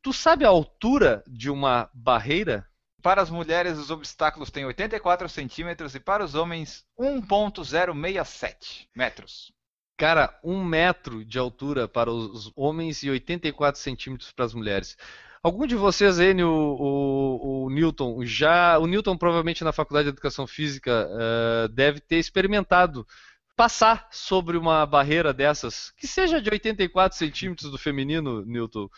[0.00, 2.64] Tu sabe a altura de uma barreira?
[3.02, 9.52] Para as mulheres, os obstáculos têm 84 centímetros e para os homens, 1,067 metros.
[9.96, 14.96] Cara, um metro de altura para os homens e 84 centímetros para as mulheres.
[15.42, 18.78] Algum de vocês aí, o, o, o, Newton, já.
[18.78, 23.06] O Newton provavelmente na Faculdade de Educação Física uh, deve ter experimentado
[23.54, 28.88] passar sobre uma barreira dessas, que seja de 84 centímetros do feminino, Newton.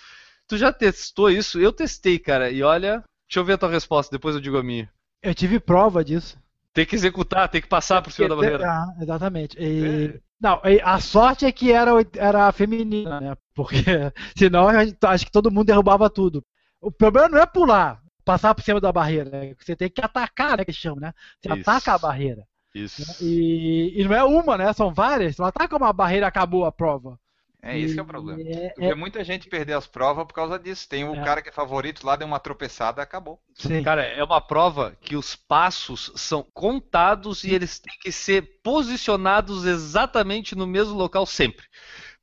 [0.49, 1.61] Tu já testou isso?
[1.61, 4.63] Eu testei, cara, e olha, Deixa eu ver a tua resposta, depois eu digo a
[4.63, 4.89] minha.
[5.21, 6.39] Eu tive prova disso.
[6.73, 8.65] Tem que executar, tem que passar por cima da barreira.
[8.69, 9.57] Ah, exatamente.
[9.59, 10.21] E...
[10.41, 13.37] Não, a sorte é que era, era feminina, né?
[13.55, 13.83] Porque
[14.37, 16.45] senão acho que todo mundo derrubava tudo.
[16.81, 19.31] O problema não é pular, passar por cima da barreira.
[19.31, 19.55] Né?
[19.59, 20.65] Você tem que atacar, né?
[20.65, 21.13] Que chama, né?
[21.41, 21.71] Você Isso.
[21.71, 22.47] ataca a barreira.
[22.75, 23.25] Isso.
[23.25, 24.73] E, e, não é uma, né?
[24.75, 25.37] São várias.
[25.37, 27.19] Você não ataca uma barreira acabou a prova.
[27.63, 28.41] É esse que é o problema.
[28.41, 28.95] É, tu vê é...
[28.95, 30.89] muita gente perder as provas por causa disso.
[30.89, 31.25] Tem o é.
[31.25, 33.41] cara que é favorito lá, deu uma tropeçada, acabou.
[33.55, 33.83] Sim.
[33.83, 39.65] Cara, é uma prova que os passos são contados e eles têm que ser posicionados
[39.65, 41.67] exatamente no mesmo local sempre.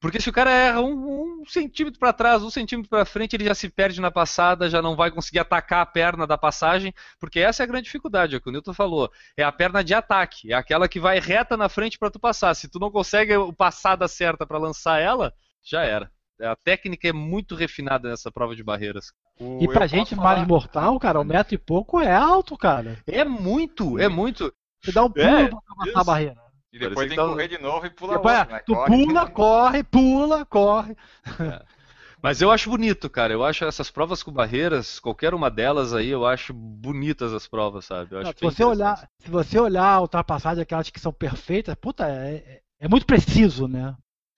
[0.04, 3.46] Porque se o cara erra um, um centímetro para trás, um centímetro para frente, ele
[3.46, 7.39] já se perde na passada, já não vai conseguir atacar a perna da passagem, porque
[7.39, 9.10] essa é a grande dificuldade, é o que o Newton falou.
[9.38, 12.54] É a perna de ataque, é aquela que vai reta na frente para tu passar.
[12.54, 16.12] Se tu não consegue a passada certa para lançar ela, já era.
[16.42, 19.13] A técnica é muito refinada nessa prova de barreiras.
[19.39, 20.36] O, e pra gente falar...
[20.36, 22.97] mais mortal, cara, um metro e pouco é alto, cara.
[23.08, 24.54] É muito, é muito.
[24.84, 26.43] Você dá um pulo é, pra passar a barreira.
[26.74, 28.59] E depois tem que correr de novo e pula depois, outro, né?
[28.65, 30.97] Tu corre, pula, corre, pula, corre.
[31.39, 31.63] É.
[32.19, 33.34] Mas eu acho bonito, cara.
[33.34, 37.84] Eu acho essas provas com barreiras, qualquer uma delas aí, eu acho bonitas as provas,
[37.84, 38.15] sabe?
[38.15, 42.36] Não, se, você olhar, se você olhar a ultrapassagem, aquelas que são perfeitas, puta, é,
[42.36, 43.93] é, é muito preciso, né?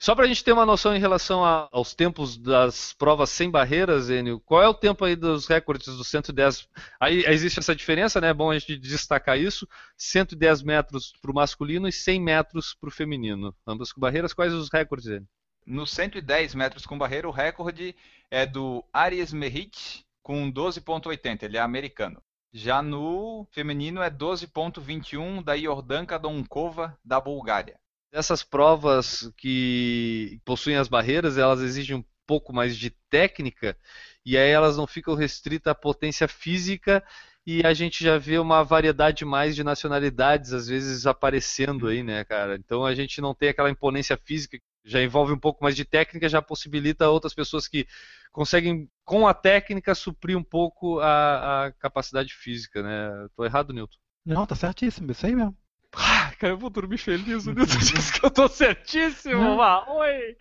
[0.05, 3.49] Só para a gente ter uma noção em relação a, aos tempos das provas sem
[3.49, 6.69] barreiras, Enio, qual é o tempo aí dos recordes dos 110?
[6.99, 8.29] Aí existe essa diferença, né?
[8.29, 12.89] É bom a gente destacar isso: 110 metros para o masculino e 100 metros para
[12.89, 13.51] o feminino.
[13.65, 15.27] Ambas com barreiras, quais os recordes, Enio?
[15.65, 17.95] No 110 metros com barreira, o recorde
[18.29, 21.41] é do Aries Merritt com 12,80.
[21.41, 22.21] Ele é americano.
[22.53, 27.79] Já no feminino é 12,21 da Yordanka Donkova, da Bulgária.
[28.11, 33.77] Essas provas que possuem as barreiras, elas exigem um pouco mais de técnica
[34.25, 37.03] e aí elas não ficam restritas à potência física
[37.45, 42.23] e a gente já vê uma variedade mais de nacionalidades às vezes aparecendo aí, né,
[42.23, 42.55] cara?
[42.55, 46.27] Então a gente não tem aquela imponência física, já envolve um pouco mais de técnica,
[46.27, 47.85] já possibilita outras pessoas que
[48.31, 53.27] conseguem com a técnica suprir um pouco a, a capacidade física, né?
[53.35, 53.97] Tô errado, Newton?
[54.25, 55.55] Não, tá certíssimo, isso aí mesmo.
[55.97, 57.45] Ah, cara, eu vou dormir feliz.
[57.45, 59.61] O Nilton disse que eu tô certíssimo.
[59.61, 60.35] Ah, oi.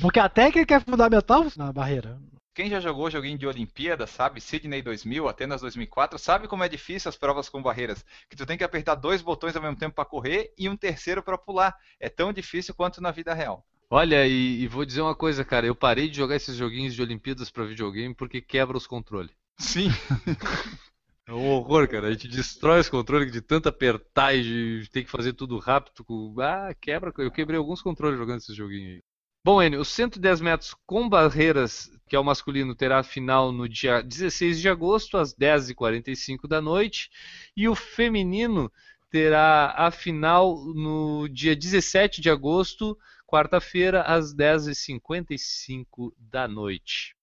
[0.00, 2.18] Porque a técnica é fundamental na barreira.
[2.54, 4.40] Quem já jogou joguinho de Olimpíada, sabe?
[4.40, 8.02] Sydney 2000, Atenas 2004, sabe como é difícil as provas com barreiras.
[8.30, 11.22] Que tu tem que apertar dois botões ao mesmo tempo para correr e um terceiro
[11.22, 11.76] para pular.
[12.00, 13.62] É tão difícil quanto na vida real.
[13.90, 15.66] Olha, e, e, vou dizer uma coisa, cara.
[15.66, 19.32] Eu parei de jogar esses joguinhos de Olimpíadas para videogame porque quebra os controles.
[19.58, 19.90] Sim.
[21.28, 22.06] É um horror, cara.
[22.06, 26.06] A gente destrói os controles de tanto apertar e ter que fazer tudo rápido.
[26.40, 27.12] Ah, quebra.
[27.18, 29.02] Eu quebrei alguns controles jogando esse joguinho aí.
[29.44, 34.02] Bom, Enio, os 110 metros com barreiras, que é o masculino, terá final no dia
[34.02, 37.10] 16 de agosto, às 10h45 da noite.
[37.56, 38.70] E o feminino
[39.10, 42.96] terá a final no dia 17 de agosto,
[43.26, 47.15] quarta-feira, às 10h55 da noite.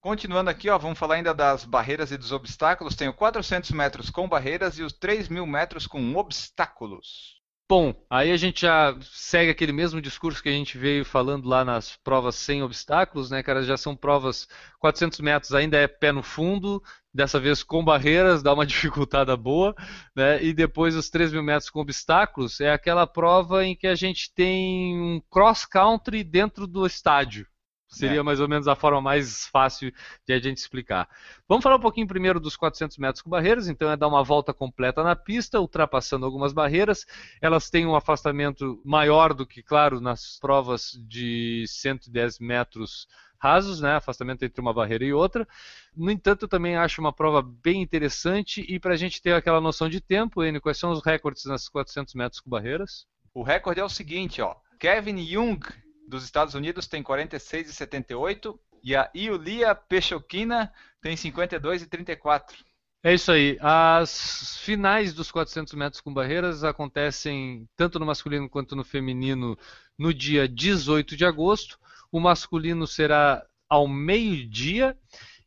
[0.00, 2.94] Continuando aqui, ó, vamos falar ainda das barreiras e dos obstáculos.
[2.94, 7.38] Tenho 400 metros com barreiras e os 3 mil metros com obstáculos.
[7.70, 11.66] Bom, aí a gente já segue aquele mesmo discurso que a gente veio falando lá
[11.66, 13.62] nas provas sem obstáculos, né, cara?
[13.62, 16.82] Já são provas 400 metros, ainda é pé no fundo,
[17.12, 19.74] dessa vez com barreiras, dá uma dificultada boa,
[20.16, 20.42] né?
[20.42, 24.32] E depois os 3 mil metros com obstáculos é aquela prova em que a gente
[24.32, 27.46] tem um cross country dentro do estádio,
[27.88, 28.22] Seria é.
[28.22, 29.90] mais ou menos a forma mais fácil
[30.26, 31.08] de a gente explicar.
[31.48, 33.66] Vamos falar um pouquinho primeiro dos 400 metros com barreiras.
[33.66, 37.06] Então, é dar uma volta completa na pista, ultrapassando algumas barreiras.
[37.40, 43.08] Elas têm um afastamento maior do que, claro, nas provas de 110 metros
[43.38, 43.94] rasos, né?
[43.94, 45.48] Afastamento entre uma barreira e outra.
[45.96, 49.60] No entanto, eu também acho uma prova bem interessante e para a gente ter aquela
[49.60, 53.06] noção de tempo, Enio, quais são os recordes nas 400 metros com barreiras?
[53.32, 54.56] O recorde é o seguinte, ó.
[54.78, 55.60] Kevin Jung
[56.08, 62.54] dos Estados Unidos tem 46,78 e a Iulia Pechokina tem 52,34.
[63.02, 63.56] É isso aí.
[63.60, 69.56] As finais dos 400 metros com barreiras acontecem tanto no masculino quanto no feminino
[69.96, 71.78] no dia 18 de agosto.
[72.10, 74.96] O masculino será ao meio-dia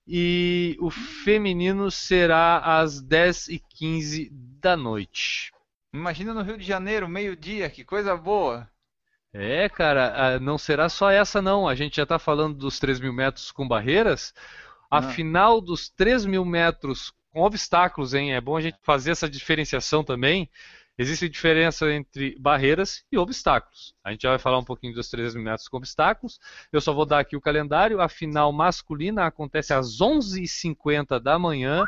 [0.08, 5.52] e o feminino será às 10h15 da noite.
[5.94, 8.70] Imagina no Rio de Janeiro, meio-dia, que coisa boa!
[9.34, 11.68] É, cara, não será só essa não.
[11.68, 14.34] A gente já está falando dos 3 mil metros com barreiras.
[14.90, 15.02] A ah.
[15.04, 18.34] final dos 3 mil metros com obstáculos, hein?
[18.34, 20.50] É bom a gente fazer essa diferenciação também.
[20.98, 23.96] Existe diferença entre barreiras e obstáculos.
[24.04, 26.38] A gente já vai falar um pouquinho dos 3 mil metros com obstáculos.
[26.72, 28.02] Eu só vou dar aqui o calendário.
[28.02, 31.86] A final masculina acontece às 11h50 da manhã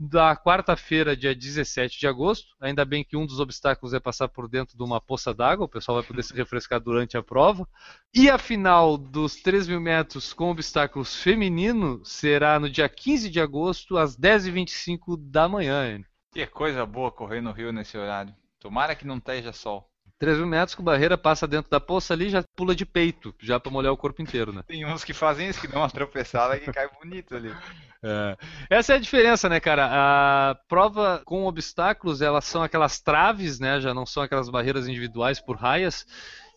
[0.00, 2.56] da quarta-feira, dia 17 de agosto.
[2.58, 5.68] Ainda bem que um dos obstáculos é passar por dentro de uma poça d'água, o
[5.68, 7.68] pessoal vai poder se refrescar durante a prova.
[8.14, 13.40] E a final dos 3 mil metros com obstáculos feminino será no dia 15 de
[13.40, 16.02] agosto, às 10h25 da manhã.
[16.32, 18.34] Que coisa boa correr no Rio nesse horário.
[18.58, 19.90] Tomara que não esteja sol.
[20.20, 23.58] 3 mil metros com barreira, passa dentro da poça ali já pula de peito, já
[23.58, 24.62] para molhar o corpo inteiro, né?
[24.66, 27.50] Tem uns que fazem isso, que dão uma tropeçada que cai bonito ali.
[28.02, 28.34] É.
[28.70, 29.86] Essa é a diferença, né, cara?
[29.90, 33.78] A prova com obstáculos, elas são aquelas traves, né?
[33.78, 36.06] Já não são aquelas barreiras individuais por raias.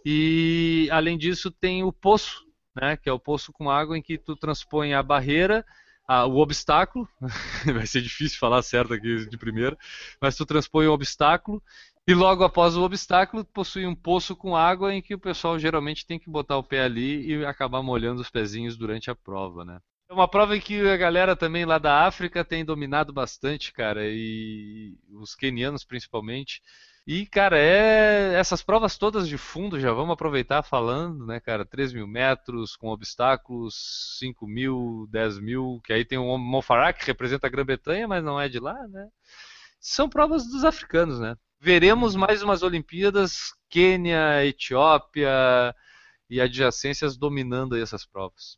[0.06, 2.96] E além disso tem o poço, né?
[2.96, 5.66] Que é o poço com água em que tu transpõe a barreira
[6.08, 7.08] ah, o obstáculo,
[7.74, 9.78] vai ser difícil falar certo aqui de primeira,
[10.22, 11.64] mas tu transpõe o obstáculo
[12.06, 16.06] e logo após o obstáculo, possui um poço com água em que o pessoal geralmente
[16.06, 19.80] tem que botar o pé ali e acabar molhando os pezinhos durante a prova, né?
[20.10, 24.02] É uma prova em que a galera também lá da África tem dominado bastante, cara,
[24.06, 26.62] e os quenianos principalmente.
[27.08, 31.66] E, cara, é essas provas todas de fundo, já vamos aproveitar falando, né, cara?
[31.66, 37.06] 3 mil metros com obstáculos, 5 mil, 10 mil, que aí tem o Mofará que
[37.06, 39.10] representa a Grã-Bretanha, mas não é de lá, né?
[39.80, 41.36] São provas dos africanos, né?
[41.64, 45.74] Veremos mais umas Olimpíadas, Quênia, Etiópia
[46.30, 48.58] e adjacências dominando essas provas.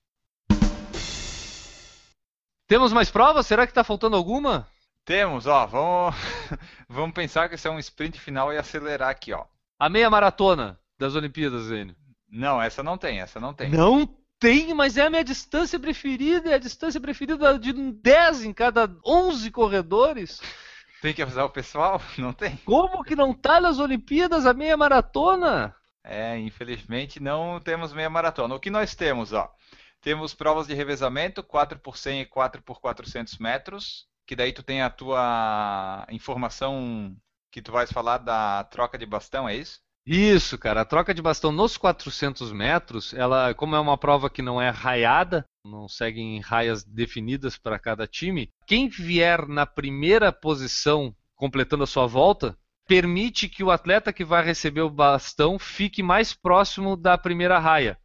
[2.67, 3.45] Temos mais provas?
[3.45, 4.67] Será que está faltando alguma?
[5.05, 6.15] Temos, ó, vamos,
[6.89, 9.45] vamos pensar que isso é um sprint final e acelerar aqui, ó.
[9.77, 11.95] A meia maratona das Olimpíadas, Enio.
[12.27, 13.69] Não, essa não tem, essa não tem.
[13.69, 18.51] Não tem, mas é a minha distância preferida, é a distância preferida de 10 em
[18.51, 20.41] cada 11 corredores.
[21.05, 22.01] Tem que avisar o pessoal?
[22.17, 22.57] Não tem.
[22.65, 25.75] Como que não tá nas Olimpíadas a meia maratona?
[26.03, 28.55] É, infelizmente não temos meia maratona.
[28.55, 29.53] O que nós temos, ó?
[30.01, 34.63] Temos provas de revezamento, 4 por 100 e 4 por 400 metros, que daí tu
[34.63, 37.15] tem a tua informação
[37.51, 39.84] que tu vais falar da troca de bastão, é isso?
[40.07, 40.81] Isso, cara.
[40.81, 44.69] A troca de bastão nos 400 metros, ela, como é uma prova que não é
[44.69, 51.87] raiada, não seguem raias definidas para cada time, quem vier na primeira posição completando a
[51.87, 52.55] sua volta,
[52.87, 57.97] permite que o atleta que vai receber o bastão fique mais próximo da primeira raia.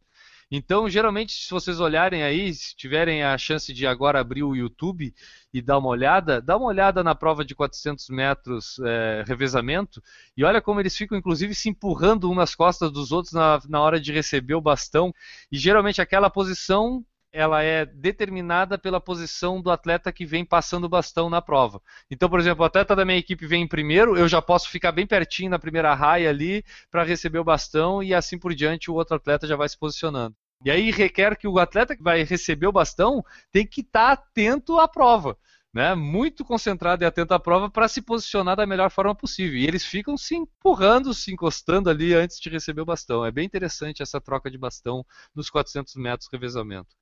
[0.53, 5.13] Então, geralmente, se vocês olharem aí, se tiverem a chance de agora abrir o YouTube
[5.53, 10.01] e dar uma olhada, dá uma olhada na prova de 400 metros é, revezamento
[10.35, 13.79] e olha como eles ficam, inclusive, se empurrando um nas costas dos outros na, na
[13.79, 15.13] hora de receber o bastão.
[15.49, 20.89] E geralmente aquela posição ela é determinada pela posição do atleta que vem passando o
[20.89, 21.81] bastão na prova.
[22.09, 24.91] Então, por exemplo, o atleta da minha equipe vem em primeiro, eu já posso ficar
[24.91, 28.95] bem pertinho na primeira raia ali para receber o bastão e assim por diante o
[28.95, 30.35] outro atleta já vai se posicionando.
[30.63, 34.23] E aí requer que o atleta que vai receber o bastão tem que estar tá
[34.23, 35.37] atento à prova.
[35.73, 39.57] Né, muito concentrado e atento à prova para se posicionar da melhor forma possível.
[39.57, 43.25] E eles ficam se empurrando, se encostando ali antes de receber o bastão.
[43.25, 46.93] É bem interessante essa troca de bastão nos 400 metros revezamento.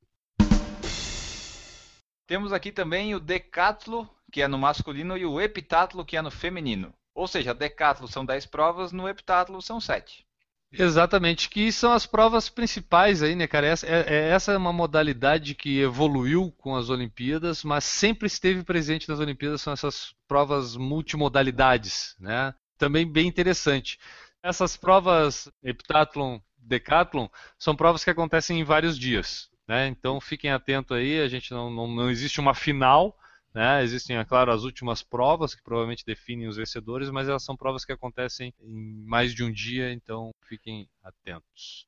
[2.28, 6.30] Temos aqui também o decatlo, que é no masculino, e o heptatlo, que é no
[6.30, 6.94] feminino.
[7.16, 10.29] Ou seja, decatlo são 10 provas, no heptatlo são 7.
[10.72, 13.66] Exatamente, que são as provas principais aí, né, cara?
[13.66, 18.64] Essa é, é, essa é uma modalidade que evoluiu com as Olimpíadas, mas sempre esteve
[18.64, 22.54] presente nas Olimpíadas, são essas provas multimodalidades, né?
[22.78, 23.98] Também bem interessante.
[24.44, 29.88] Essas provas heptathlon, decathlon, são provas que acontecem em vários dias, né?
[29.88, 33.18] Então fiquem atentos aí, a gente não, não, não existe uma final,
[33.54, 33.84] né?
[33.84, 37.84] Existem, é claro, as últimas provas que provavelmente definem os vencedores, mas elas são provas
[37.84, 41.88] que acontecem em mais de um dia, então fiquem atentos.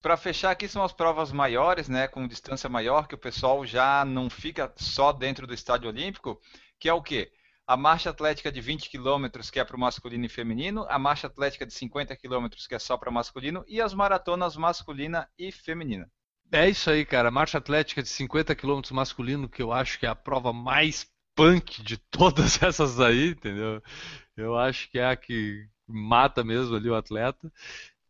[0.00, 4.04] Para fechar aqui são as provas maiores, né, com distância maior, que o pessoal já
[4.04, 6.40] não fica só dentro do estádio olímpico,
[6.80, 7.30] que é o quê?
[7.64, 11.28] A marcha atlética de 20 km, que é para o masculino e feminino, a marcha
[11.28, 16.10] atlética de 50 km, que é só para masculino, e as maratonas masculina e feminina.
[16.52, 17.30] É isso aí, cara.
[17.30, 21.82] Marcha atlética de 50 km masculino, que eu acho que é a prova mais punk
[21.82, 23.82] de todas essas aí, entendeu?
[24.36, 27.50] Eu acho que é a que mata mesmo ali o atleta.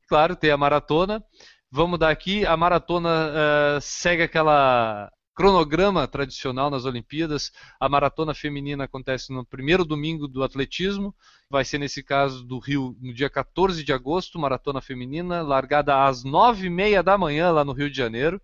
[0.09, 1.25] Claro, tem a maratona.
[1.71, 3.31] Vamos dar aqui, a maratona
[3.79, 7.53] uh, segue aquela cronograma tradicional nas Olimpíadas.
[7.81, 11.15] A maratona feminina acontece no primeiro domingo do atletismo,
[11.49, 16.25] vai ser nesse caso do Rio no dia 14 de agosto, maratona feminina, largada às
[16.25, 18.41] 9h30 da manhã lá no Rio de Janeiro.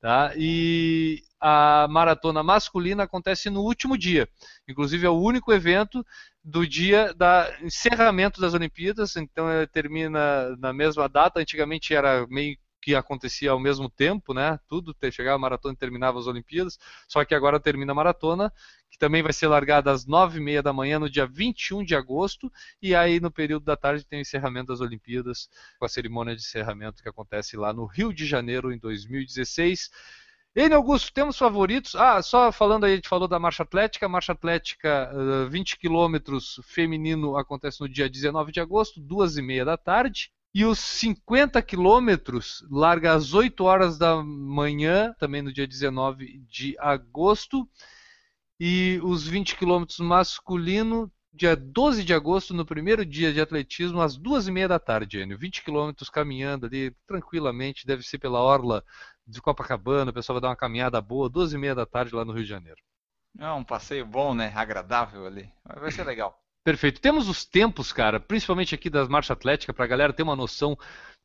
[0.00, 0.32] Tá?
[0.34, 4.26] E a maratona masculina acontece no último dia.
[4.66, 6.04] Inclusive é o único evento
[6.42, 11.38] do dia da encerramento das Olimpíadas, então termina na mesma data.
[11.40, 14.58] Antigamente era meio que acontecia ao mesmo tempo, né?
[14.68, 18.52] Tudo, chegava a maratona e terminava as Olimpíadas, só que agora termina a maratona,
[18.90, 21.94] que também vai ser largada às nove e meia da manhã no dia 21 de
[21.94, 22.50] agosto,
[22.80, 26.42] e aí no período da tarde tem o encerramento das Olimpíadas, com a cerimônia de
[26.42, 29.90] encerramento que acontece lá no Rio de Janeiro em 2016.
[30.54, 31.94] Ele, Augusto, temos favoritos?
[31.94, 34.06] Ah, só falando aí, a gente falou da marcha atlética.
[34.06, 39.42] A marcha atlética, uh, 20 quilômetros feminino, acontece no dia 19 de agosto, duas e
[39.42, 40.32] meia da tarde.
[40.52, 46.76] E os 50 quilômetros larga às 8 horas da manhã, também no dia 19 de
[46.78, 47.68] agosto.
[48.58, 54.16] E os 20 quilômetros masculino, dia 12 de agosto, no primeiro dia de atletismo, às
[54.16, 55.38] 2 e meia da tarde, Enio.
[55.38, 58.84] 20 quilômetros caminhando ali tranquilamente, deve ser pela orla
[59.26, 62.24] de Copacabana, o pessoal vai dar uma caminhada boa, 2 e meia da tarde lá
[62.24, 62.80] no Rio de Janeiro.
[63.38, 64.52] É um passeio bom, né?
[64.54, 65.48] Agradável ali.
[65.64, 66.39] Vai ser legal.
[66.62, 67.00] Perfeito.
[67.00, 70.76] Temos os tempos, cara, principalmente aqui das marcha atlética, para a galera ter uma noção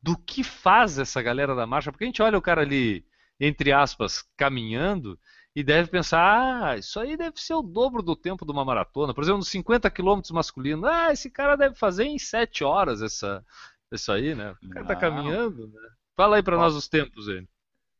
[0.02, 3.04] do que faz essa galera da marcha, porque a gente olha o cara ali,
[3.38, 5.18] entre aspas, caminhando
[5.54, 9.14] e deve pensar, ah, isso aí deve ser o dobro do tempo de uma maratona.
[9.14, 13.44] Por exemplo, nos 50 quilômetros masculino, ah, esse cara deve fazer em 7 horas essa,
[13.90, 14.54] isso aí, né?
[14.62, 15.80] O cara está caminhando, né?
[16.14, 17.46] Fala aí para nós os tempos aí.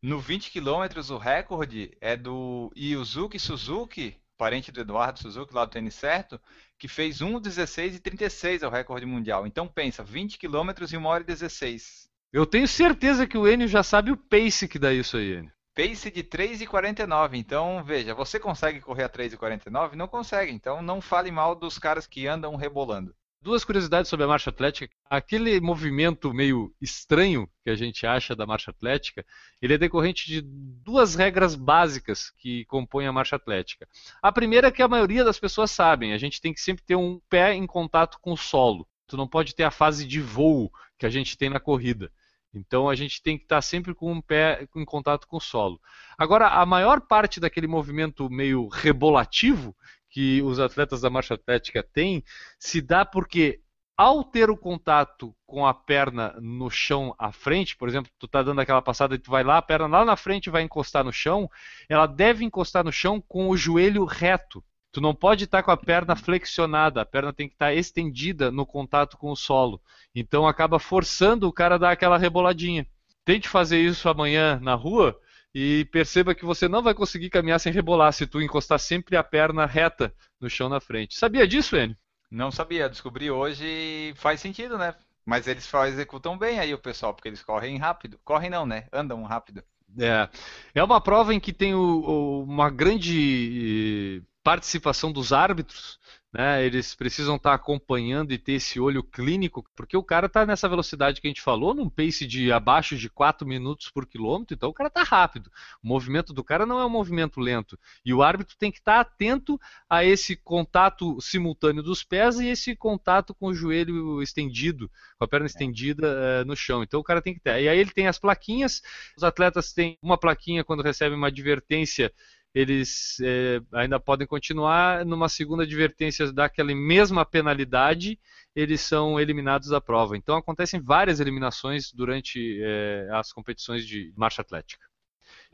[0.03, 5.71] No 20 quilômetros, o recorde é do Yuzuki Suzuki, parente do Eduardo Suzuki, lá do
[5.71, 6.41] tênis certo,
[6.79, 9.47] que fez 1,16 e 36 é o recorde mundial.
[9.47, 12.09] Então pensa, 20 km em 1 hora e 16.
[12.33, 15.53] Eu tenho certeza que o Enio já sabe o pace que dá isso aí, Enio.
[15.75, 17.35] Pace de 3,49.
[17.35, 19.93] Então, veja, você consegue correr a 3,49?
[19.93, 20.51] Não consegue.
[20.51, 23.15] Então, não fale mal dos caras que andam rebolando.
[23.47, 24.93] Duas curiosidades sobre a marcha atlética.
[25.09, 29.25] Aquele movimento meio estranho que a gente acha da marcha atlética,
[29.63, 33.87] ele é decorrente de duas regras básicas que compõem a marcha atlética.
[34.21, 36.97] A primeira é que a maioria das pessoas sabem, a gente tem que sempre ter
[36.97, 38.85] um pé em contato com o solo.
[39.07, 40.69] Tu não pode ter a fase de voo
[40.99, 42.11] que a gente tem na corrida.
[42.53, 45.81] Então a gente tem que estar sempre com um pé em contato com o solo.
[46.19, 49.73] Agora, a maior parte daquele movimento meio rebolativo
[50.17, 52.25] que os atletas da marcha atlética têm
[52.59, 53.61] se dá porque
[53.95, 58.43] ao ter o contato com a perna no chão à frente, por exemplo, tu está
[58.43, 61.13] dando aquela passada e tu vai lá, a perna lá na frente vai encostar no
[61.13, 61.51] chão,
[61.87, 64.65] ela deve encostar no chão com o joelho reto.
[64.91, 68.65] Tu não pode estar com a perna flexionada, a perna tem que estar estendida no
[68.65, 69.83] contato com o solo.
[70.15, 72.87] Então acaba forçando o cara a dar aquela reboladinha.
[73.23, 75.21] Tente fazer isso amanhã na rua
[75.59, 79.25] e perceba que você não vai conseguir caminhar sem rebolar se tu encostar sempre a
[79.25, 81.19] perna reta no chão na frente.
[81.19, 81.97] Sabia disso, Enio?
[82.31, 84.95] Não sabia, descobri hoje e faz sentido, né?
[85.25, 88.21] Mas eles executam bem aí o pessoal, porque eles correm rápido.
[88.23, 88.87] Correm não, né?
[88.93, 89.65] Andam rápido.
[89.99, 90.29] É,
[90.75, 95.99] é uma prova em que tem o, o, uma grande participação dos árbitros,
[96.37, 96.63] né?
[96.67, 101.19] Eles precisam estar acompanhando e ter esse olho clínico, porque o cara está nessa velocidade
[101.19, 104.75] que a gente falou, num pace de abaixo de 4 minutos por quilômetro, então o
[104.75, 105.51] cara está rápido.
[105.83, 107.79] O movimento do cara não é um movimento lento.
[108.05, 109.59] E o árbitro tem que estar atento
[109.89, 115.29] a esse contato simultâneo dos pés e esse contato com o joelho estendido, com a
[115.29, 116.07] perna estendida
[116.43, 116.83] uh, no chão.
[116.83, 117.63] Então o cara tem que ter.
[117.63, 118.83] E aí ele tem as plaquinhas,
[119.17, 122.13] os atletas têm uma plaquinha quando recebem uma advertência
[122.57, 125.05] eles é, ainda podem continuar.
[125.05, 128.19] Numa segunda advertência daquela mesma penalidade,
[128.55, 130.17] eles são eliminados da prova.
[130.17, 134.87] Então acontecem várias eliminações durante é, as competições de marcha atlética.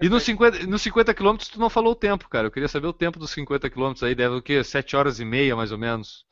[0.00, 2.46] E nos 50, nos 50 km tu não falou o tempo, cara.
[2.46, 4.62] Eu queria saber o tempo dos 50 km aí, deve o quê?
[4.62, 6.24] 7 horas e meia, mais ou menos.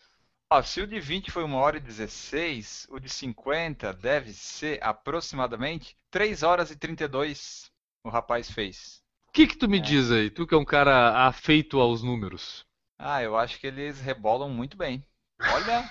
[0.49, 4.79] Ah, se o de 20 foi 1 hora e 16, o de 50 deve ser
[4.85, 7.69] aproximadamente 3 horas e 32
[8.05, 9.00] o rapaz fez.
[9.31, 9.81] O que, que tu me é.
[9.81, 10.29] diz aí?
[10.29, 12.67] Tu que é um cara afeito aos números.
[12.99, 15.05] Ah, eu acho que eles rebolam muito bem.
[15.41, 15.89] Olha.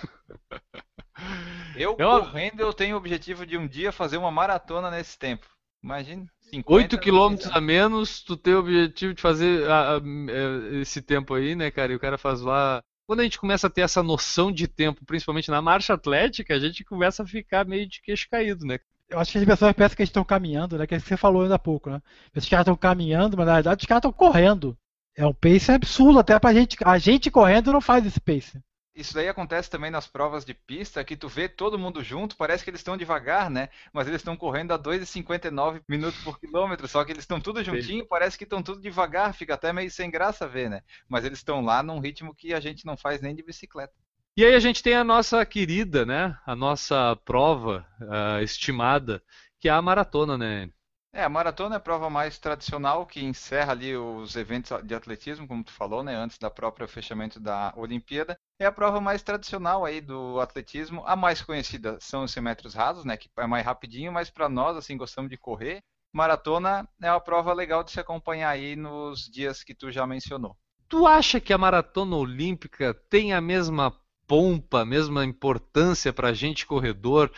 [1.73, 2.19] eu é uma...
[2.19, 5.47] correndo, eu tenho o objetivo de um dia fazer uma maratona nesse tempo.
[5.81, 6.29] Imagina.
[6.65, 11.33] 8 quilômetros a menos, tu tem o objetivo de fazer a, a, a, esse tempo
[11.33, 11.93] aí, né, cara?
[11.93, 12.83] E o cara faz lá.
[13.07, 16.59] Quando a gente começa a ter essa noção de tempo, principalmente na marcha atlética, a
[16.59, 18.79] gente começa a ficar meio de queixo caído, né?
[19.09, 20.85] Eu acho que as pessoas pensam que eles estão caminhando, né?
[20.85, 22.01] Que você falou ainda há pouco, né?
[22.35, 24.77] Os caras estão caminhando, mas na verdade os caras estão correndo.
[25.15, 26.77] É um pace absurdo, até pra gente.
[26.85, 28.61] A gente correndo não faz esse pace.
[28.95, 32.63] Isso daí acontece também nas provas de pista, que tu vê todo mundo junto, parece
[32.63, 33.69] que eles estão devagar, né?
[33.93, 38.05] Mas eles estão correndo a 2,59 minutos por quilômetro, só que eles estão tudo juntinho,
[38.05, 40.81] parece que estão tudo devagar, fica até meio sem graça ver, né?
[41.07, 43.93] Mas eles estão lá num ritmo que a gente não faz nem de bicicleta.
[44.37, 46.37] E aí a gente tem a nossa querida, né?
[46.45, 49.21] A nossa prova uh, estimada,
[49.59, 50.69] que é a maratona, né?
[51.11, 55.47] É, a maratona é a prova mais tradicional que encerra ali os eventos de atletismo,
[55.47, 58.37] como tu falou, né, antes da própria fechamento da Olimpíada.
[58.59, 61.03] É a prova mais tradicional aí do atletismo.
[61.07, 64.47] A mais conhecida são os 100 metros rasos, né, que é mais rapidinho, mas para
[64.47, 65.81] nós assim gostamos de correr.
[66.13, 70.55] Maratona é uma prova legal de se acompanhar aí nos dias que tu já mencionou.
[70.87, 73.95] Tu acha que a maratona olímpica tem a mesma
[74.29, 77.33] pompa, a mesma importância para gente corredor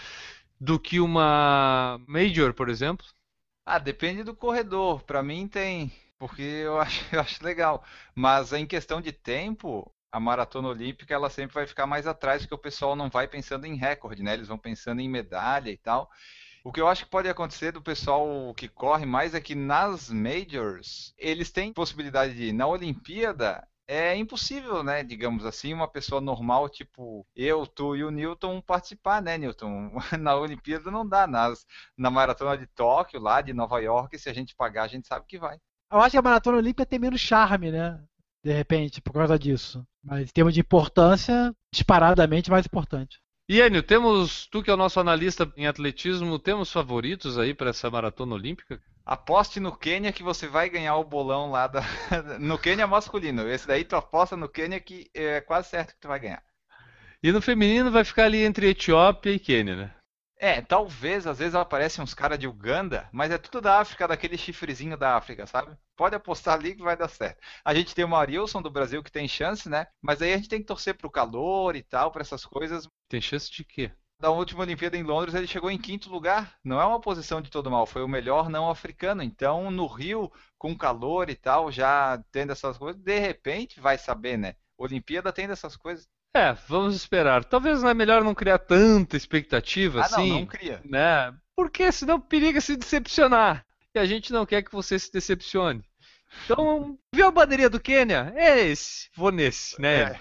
[0.59, 3.07] do que uma Major, por exemplo?
[3.65, 5.03] Ah, depende do corredor.
[5.03, 7.83] Para mim tem, porque eu acho, eu acho legal.
[8.15, 12.55] Mas em questão de tempo, a maratona olímpica ela sempre vai ficar mais atrás, porque
[12.55, 14.33] o pessoal não vai pensando em recorde, né?
[14.33, 16.09] Eles vão pensando em medalha e tal.
[16.63, 20.09] O que eu acho que pode acontecer do pessoal que corre mais é que nas
[20.11, 25.03] majors eles têm possibilidade de na Olimpíada é impossível, né?
[25.03, 29.91] Digamos assim, uma pessoa normal, tipo eu, tu e o Newton, participar, né, Newton?
[30.17, 31.27] Na Olimpíada não dá.
[31.27, 31.65] Nas,
[31.97, 35.25] na maratona de Tóquio, lá de Nova York, se a gente pagar, a gente sabe
[35.27, 35.59] que vai.
[35.91, 38.01] Eu acho que a maratona olímpica tem menos charme, né?
[38.41, 39.85] De repente, por causa disso.
[40.01, 43.21] Mas em termos de importância, disparadamente mais importante.
[43.51, 47.71] E Enio, temos, tu que é o nosso analista em atletismo, temos favoritos aí para
[47.71, 48.81] essa maratona olímpica?
[49.05, 51.81] Aposte no Quênia que você vai ganhar o bolão lá da...
[52.39, 53.45] no Quênia masculino.
[53.49, 56.41] Esse daí tu aposta no Quênia que é quase certo que tu vai ganhar.
[57.21, 59.91] E no feminino vai ficar ali entre Etiópia e Quênia, né?
[60.43, 64.35] É, talvez, às vezes aparecem uns caras de Uganda, mas é tudo da África, daquele
[64.35, 65.77] chifrezinho da África, sabe?
[65.95, 67.39] Pode apostar ali que vai dar certo.
[67.63, 69.85] A gente tem o Marilson do Brasil que tem chance, né?
[70.01, 72.87] Mas aí a gente tem que torcer pro calor e tal, para essas coisas.
[73.07, 73.91] Tem chance de quê?
[74.19, 76.55] Da última Olimpíada em Londres ele chegou em quinto lugar.
[76.63, 79.21] Não é uma posição de todo mal, foi o melhor não africano.
[79.21, 84.37] Então no Rio, com calor e tal, já tendo essas coisas, de repente vai saber,
[84.37, 84.55] né?
[84.75, 86.09] Olimpíada tem dessas coisas.
[86.33, 87.43] É, vamos esperar.
[87.43, 90.29] Talvez não é melhor não criar tanta expectativa Ah, assim.
[90.29, 90.81] não, não cria.
[90.85, 91.33] né?
[91.55, 93.65] Porque senão periga se decepcionar.
[93.93, 95.83] E a gente não quer que você se decepcione.
[96.45, 98.31] Então, viu a bandeirinha do Quênia?
[98.37, 100.17] É esse, vou nesse, né?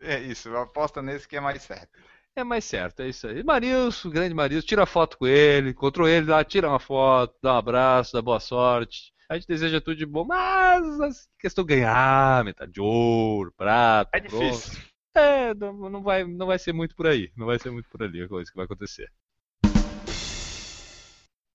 [0.00, 1.98] É, é isso, aposta nesse que é mais certo.
[2.34, 3.42] É mais certo, é isso aí.
[3.44, 7.58] Marilson, grande Marilson, tira foto com ele, encontrou ele lá, tira uma foto, dá um
[7.58, 9.12] abraço, dá boa sorte.
[9.28, 14.20] A gente deseja tudo de bom, mas assim, questão ganhar, metade de ouro, prata, É
[14.20, 14.78] bronze.
[15.14, 17.32] É, não, não vai, não vai ser muito por aí.
[17.36, 19.10] Não vai ser muito por ali a coisa que vai acontecer.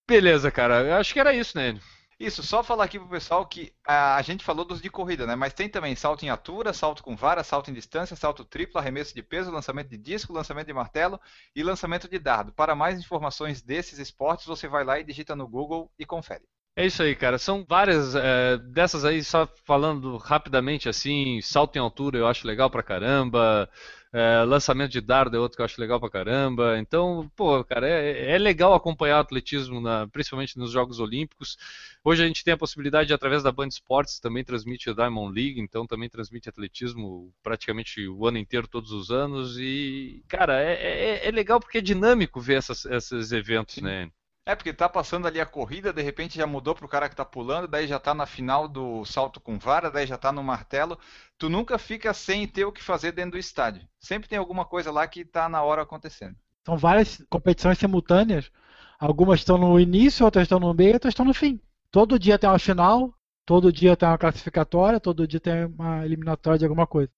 [0.08, 0.84] Beleza, cara.
[0.84, 1.80] Eu acho que era isso, né?
[2.18, 5.36] Isso, só falar aqui pro pessoal que a, a gente falou dos de corrida, né?
[5.36, 9.14] Mas tem também salto em altura, salto com vara, salto em distância, salto triplo, arremesso
[9.14, 11.20] de peso, lançamento de disco, lançamento de martelo
[11.53, 12.53] e lançamento de dardo.
[12.53, 16.45] Para mais informações desses esportes, você vai lá e digita no Google e confere.
[16.78, 17.38] É isso aí, cara.
[17.38, 22.69] São várias é, dessas aí, só falando rapidamente assim, salto em altura eu acho legal
[22.69, 23.69] pra caramba.
[24.13, 26.78] é, lançamento de dardo é outro que eu acho legal pra caramba.
[26.80, 31.57] Então, pô, cara, é, é legal acompanhar o atletismo, na- principalmente nos Jogos Olímpicos.
[32.03, 35.59] Hoje a gente tem a possibilidade, através da Band Esportes, também transmite a Diamond League,
[35.59, 39.57] então também transmite atletismo praticamente o ano inteiro, todos os anos.
[39.59, 40.73] E, cara, é,
[41.23, 44.09] é- é legal porque é dinâmico ver essas- esses eventos, né?
[44.48, 47.26] É, porque tá passando ali a corrida, de repente já mudou pro cara que tá
[47.26, 51.00] pulando, daí já tá na final do salto com vara, daí já tá no martelo.
[51.36, 53.88] Tu nunca fica sem ter o que fazer dentro do estádio.
[54.00, 56.36] Sempre tem alguma coisa lá que tá na hora acontecendo.
[56.64, 58.52] São várias competições simultâneas.
[59.00, 61.60] Algumas estão no início, outras estão no meio, outras estão no fim.
[61.89, 63.14] Todo dia tem uma final,
[63.46, 67.10] todo dia tem uma classificatória, todo dia tem uma eliminatória de alguma coisa.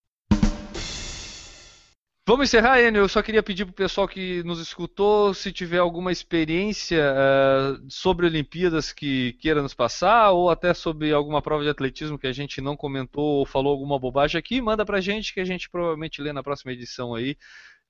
[2.27, 3.03] Vamos encerrar, Enio.
[3.03, 8.25] Eu só queria pedir pro pessoal que nos escutou, se tiver alguma experiência eh, sobre
[8.25, 12.59] Olimpíadas que queira nos passar, ou até sobre alguma prova de atletismo que a gente
[12.59, 16.33] não comentou ou falou alguma bobagem aqui, manda pra gente que a gente provavelmente lê
[16.33, 17.37] na próxima edição aí,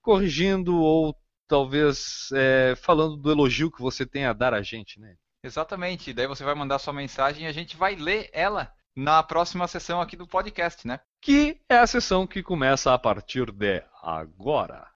[0.04, 1.16] corrigindo ou
[1.48, 5.16] talvez eh, falando do elogio que você tem a dar a gente, né?
[5.44, 6.14] Exatamente.
[6.14, 10.02] Daí você vai mandar sua mensagem e a gente vai ler ela na próxima sessão
[10.02, 11.00] aqui do podcast, né?
[11.22, 14.88] Que é a sessão que começa a partir de agora.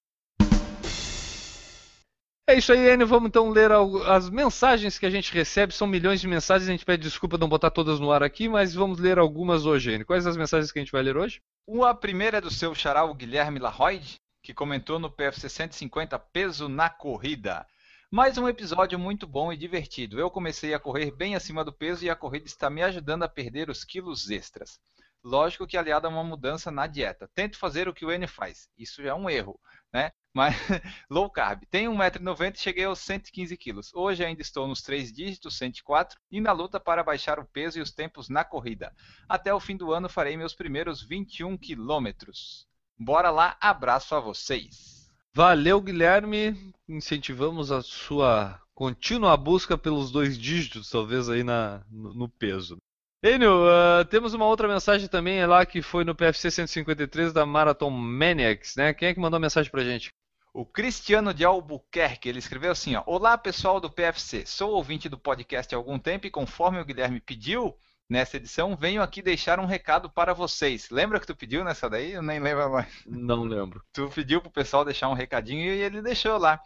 [2.49, 3.05] É isso aí, Enio.
[3.05, 3.71] Vamos então ler
[4.07, 5.71] as mensagens que a gente recebe.
[5.71, 6.67] São milhões de mensagens.
[6.67, 9.91] A gente pede desculpa não botar todas no ar aqui, mas vamos ler algumas hoje,
[9.91, 10.05] Enio.
[10.05, 11.39] Quais as mensagens que a gente vai ler hoje?
[11.87, 16.67] A primeira é do seu xará, o Guilherme Larroyd, que comentou no PFC 150 Peso
[16.67, 17.67] na Corrida.
[18.13, 20.19] Mais um episódio muito bom e divertido.
[20.19, 23.29] Eu comecei a correr bem acima do peso e a corrida está me ajudando a
[23.29, 24.81] perder os quilos extras.
[25.23, 27.31] Lógico que aliado a uma mudança na dieta.
[27.33, 28.67] Tento fazer o que o N faz.
[28.77, 29.57] Isso é um erro,
[29.93, 30.11] né?
[30.33, 30.53] Mas
[31.09, 31.63] low carb.
[31.71, 33.93] Tenho 1,90m e cheguei aos 115 quilos.
[33.93, 37.81] Hoje ainda estou nos três dígitos, 104, e na luta para baixar o peso e
[37.81, 38.93] os tempos na corrida.
[39.29, 42.67] Até o fim do ano farei meus primeiros 21 quilômetros.
[42.99, 45.00] Bora lá, abraço a vocês.
[45.33, 46.73] Valeu, Guilherme.
[46.89, 52.77] Incentivamos a sua contínua busca pelos dois dígitos, talvez aí na, no, no peso.
[53.23, 57.45] Enio, ah, temos uma outra mensagem também é lá que foi no PFC 153 da
[57.45, 58.93] Marathon Maniacs, né?
[58.93, 60.09] Quem é que mandou a mensagem pra gente?
[60.53, 65.17] O Cristiano de Albuquerque, ele escreveu assim, ó, Olá pessoal do PFC, sou ouvinte do
[65.17, 67.77] podcast há algum tempo e conforme o Guilherme pediu
[68.11, 70.89] nessa edição, venho aqui deixar um recado para vocês.
[70.89, 72.11] Lembra que tu pediu nessa daí?
[72.11, 72.89] Eu nem lembro mais.
[73.07, 73.81] Não lembro.
[73.93, 76.59] Tu pediu pro pessoal deixar um recadinho e ele deixou lá.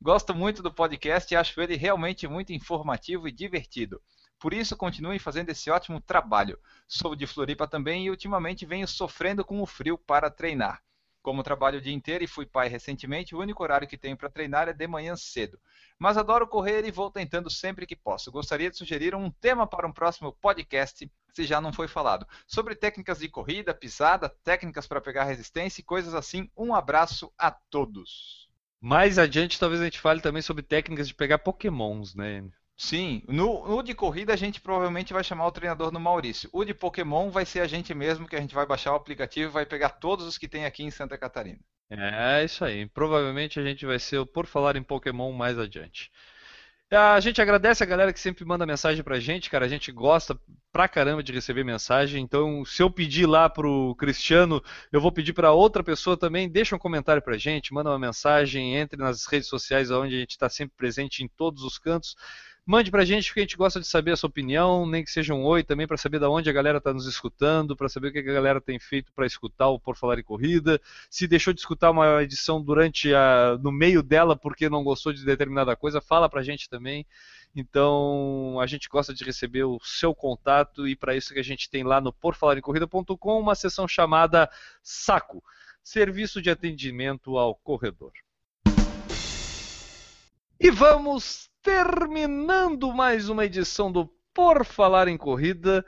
[0.00, 4.00] Gosto muito do podcast e acho ele realmente muito informativo e divertido.
[4.38, 6.56] Por isso, continuem fazendo esse ótimo trabalho.
[6.86, 10.80] Sou de Floripa também e ultimamente venho sofrendo com o frio para treinar.
[11.22, 14.28] Como trabalho o dia inteiro e fui pai recentemente, o único horário que tenho para
[14.28, 15.58] treinar é de manhã cedo.
[15.96, 18.32] Mas adoro correr e vou tentando sempre que posso.
[18.32, 22.74] Gostaria de sugerir um tema para um próximo podcast, se já não foi falado, sobre
[22.74, 26.50] técnicas de corrida, pisada, técnicas para pegar resistência e coisas assim.
[26.56, 28.50] Um abraço a todos.
[28.80, 32.44] Mais adiante, talvez a gente fale também sobre técnicas de pegar pokémons, né?
[32.82, 36.50] Sim, no, no de corrida a gente provavelmente vai chamar o treinador no Maurício.
[36.52, 39.50] O de Pokémon vai ser a gente mesmo, que a gente vai baixar o aplicativo
[39.50, 41.60] e vai pegar todos os que tem aqui em Santa Catarina.
[41.88, 42.86] É isso aí.
[42.86, 46.10] Provavelmente a gente vai ser o Por Falar em Pokémon mais adiante.
[46.90, 49.64] A gente agradece a galera que sempre manda mensagem pra gente, cara.
[49.64, 50.36] A gente gosta
[50.72, 52.20] pra caramba de receber mensagem.
[52.20, 54.60] Então, se eu pedir lá pro Cristiano,
[54.90, 56.50] eu vou pedir para outra pessoa também.
[56.50, 60.32] Deixa um comentário pra gente, manda uma mensagem, entre nas redes sociais onde a gente
[60.32, 62.16] está sempre presente em todos os cantos.
[62.64, 65.34] Mande pra gente, porque a gente gosta de saber a sua opinião, nem que seja
[65.34, 68.12] um oi também, para saber de onde a galera está nos escutando, para saber o
[68.12, 70.80] que a galera tem feito para escutar o Por Falar em Corrida.
[71.10, 73.58] Se deixou de escutar uma edição durante a.
[73.60, 77.04] no meio dela porque não gostou de determinada coisa, fala pra gente também.
[77.54, 81.68] Então, a gente gosta de receber o seu contato e para isso que a gente
[81.68, 84.48] tem lá no porfalarincorrida.com uma sessão chamada
[84.80, 85.42] Saco,
[85.82, 88.12] Serviço de Atendimento ao Corredor.
[90.60, 95.84] E vamos terminando mais uma edição do Por Falar em Corrida.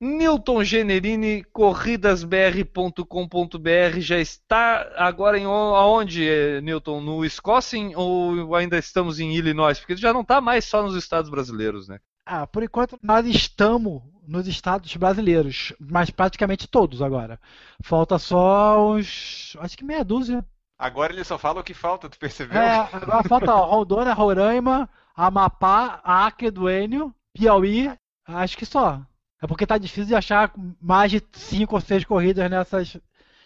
[0.00, 7.02] Newton Generini, corridasbr.com.br já está agora em aonde, eh, Newton?
[7.02, 9.78] No Wisconsin ou ainda estamos em Illinois?
[9.78, 11.98] Porque já não está mais só nos estados brasileiros, né?
[12.24, 17.38] Ah, por enquanto nós estamos nos estados brasileiros, mas praticamente todos agora.
[17.82, 20.42] Falta só uns, acho que meia dúzia.
[20.78, 22.58] Agora ele só fala o que falta, tu percebeu?
[22.58, 24.88] É, agora falta ó, Rondônia, Roraima,
[25.26, 27.92] Amapá, Acre do Enio, Piauí,
[28.26, 29.02] acho que só.
[29.42, 32.96] É porque tá difícil de achar mais de cinco ou seis corridas nessas,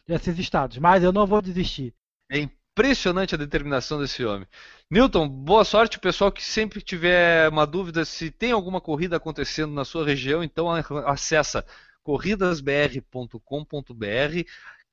[0.07, 0.79] nesses estados.
[0.79, 1.93] Mas eu não vou desistir.
[2.31, 4.47] É impressionante a determinação desse homem.
[4.91, 5.97] Newton, boa sorte.
[5.97, 10.43] O pessoal que sempre tiver uma dúvida se tem alguma corrida acontecendo na sua região,
[10.45, 11.65] então acessa
[12.03, 13.39] corridasbr.com.br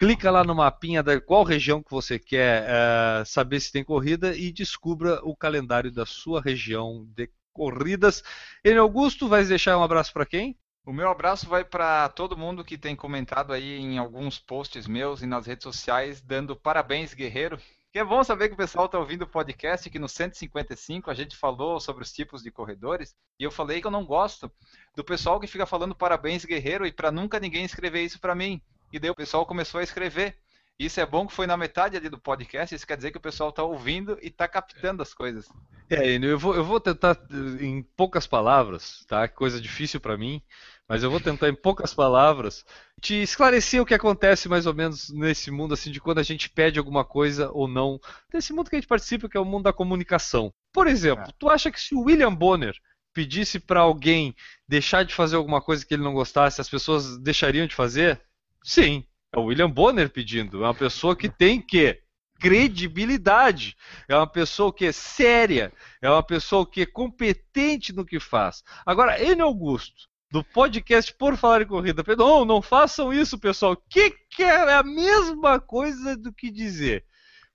[0.02, 4.36] clica lá no mapinha da qual região que você quer é, saber se tem corrida
[4.36, 8.24] e descubra o calendário da sua região de corridas.
[8.64, 10.58] Ele Augusto, vai deixar um abraço para quem?
[10.84, 15.22] O meu abraço vai para todo mundo que tem comentado aí em alguns posts meus
[15.22, 17.60] e nas redes sociais, dando parabéns, guerreiro.
[17.93, 21.14] Que é bom saber que o pessoal está ouvindo o podcast, que no 155 a
[21.14, 24.52] gente falou sobre os tipos de corredores, e eu falei que eu não gosto
[24.95, 28.60] do pessoal que fica falando parabéns, guerreiro, e para nunca ninguém escrever isso para mim.
[28.92, 30.38] E daí o pessoal começou a escrever.
[30.80, 33.22] Isso é bom que foi na metade ali do podcast, isso quer dizer que o
[33.22, 35.48] pessoal está ouvindo e está captando as coisas.
[35.88, 37.18] É, eu vou, eu vou tentar
[37.60, 39.28] em poucas palavras, tá?
[39.28, 40.42] Coisa difícil para mim,
[40.88, 42.66] mas eu vou tentar em poucas palavras
[43.00, 46.50] te esclarecer o que acontece mais ou menos nesse mundo assim de quando a gente
[46.50, 48.00] pede alguma coisa ou não.
[48.32, 50.52] Desse mundo que a gente participa, que é o mundo da comunicação.
[50.74, 51.34] Por exemplo, é.
[51.38, 52.74] tu acha que se o William Bonner
[53.14, 54.36] pedisse para alguém
[54.68, 58.20] deixar de fazer alguma coisa que ele não gostasse, as pessoas deixariam de fazer?
[58.64, 60.64] Sim, é o William Bonner pedindo.
[60.64, 62.01] É uma pessoa que tem que
[62.39, 63.78] credibilidade.
[64.07, 65.72] É uma pessoa que é séria.
[66.01, 68.64] É uma pessoa que é competente no que faz.
[68.86, 69.41] Agora, N.
[69.41, 73.76] Augusto, do podcast Por Falar em Corrida, não, não façam isso, pessoal.
[73.89, 77.05] Que, que é a mesma coisa do que dizer.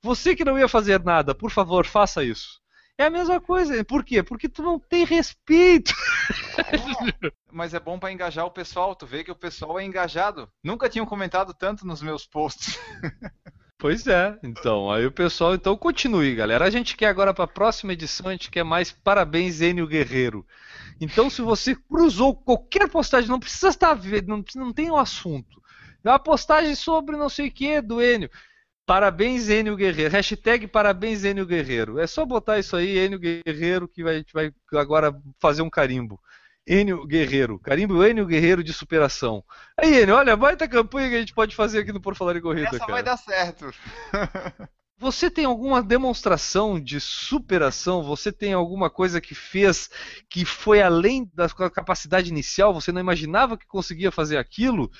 [0.02, 2.60] Você que não ia fazer nada, por favor, faça isso.
[2.98, 3.84] É a mesma coisa.
[3.84, 4.22] Por quê?
[4.22, 5.92] Porque tu não tem respeito.
[6.56, 8.94] É, mas é bom para engajar o pessoal.
[8.94, 10.48] Tu vê que o pessoal é engajado.
[10.64, 12.78] Nunca tinham comentado tanto nos meus posts.
[13.78, 16.64] Pois é, então, aí o pessoal, então continue, galera.
[16.64, 20.46] A gente quer agora para a próxima edição, a gente quer mais parabéns, Enio Guerreiro.
[20.98, 25.62] Então, se você cruzou qualquer postagem, não precisa estar vendo, não, não tem um assunto.
[26.02, 28.30] É uma postagem sobre não sei o que do Enio.
[28.86, 30.12] Parabéns, Enio Guerreiro.
[30.12, 31.98] Hashtag parabéns, Enio Guerreiro.
[31.98, 36.20] É só botar isso aí, Enio Guerreiro, que a gente vai agora fazer um carimbo.
[36.64, 37.58] Enio Guerreiro.
[37.58, 39.44] Carimbo Enio Guerreiro de superação.
[39.76, 42.40] Aí, Enio, olha, baita campanha que a gente pode fazer aqui no Por Falar em
[42.40, 42.92] Corrida, Essa cara.
[42.92, 43.72] vai dar certo.
[44.98, 48.02] Você tem alguma demonstração de superação?
[48.02, 49.90] Você tem alguma coisa que fez
[50.30, 52.72] que foi além da capacidade inicial?
[52.72, 54.90] Você não imaginava que conseguia fazer aquilo?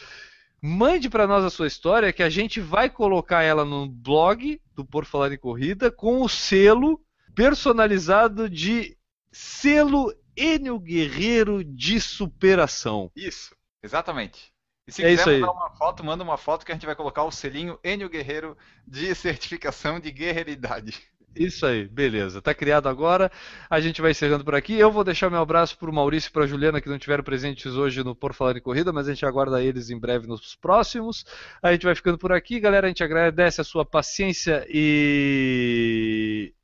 [0.63, 4.85] Mande para nós a sua história que a gente vai colocar ela no blog do
[4.85, 7.01] Por Falar em Corrida com o selo
[7.35, 8.97] personalizado de
[9.31, 13.11] selo Enio Guerreiro de superação.
[13.15, 14.53] Isso, exatamente.
[14.87, 17.25] E se É quiser mandar uma foto, manda uma foto que a gente vai colocar
[17.25, 21.03] o selinho Enio Guerreiro de certificação de guerreiridade.
[21.35, 22.41] Isso aí, beleza.
[22.41, 23.31] Tá criado agora.
[23.69, 24.79] A gente vai encerrando por aqui.
[24.79, 28.03] Eu vou deixar meu abraço pro Maurício e pra Juliana que não tiveram presentes hoje
[28.03, 31.25] no Por Falar em Corrida, mas a gente aguarda eles em breve nos próximos.
[31.63, 32.87] A gente vai ficando por aqui, galera.
[32.87, 36.55] A gente agradece a sua paciência e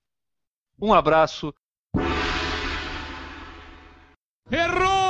[0.80, 1.54] um abraço.
[4.50, 5.01] Errou!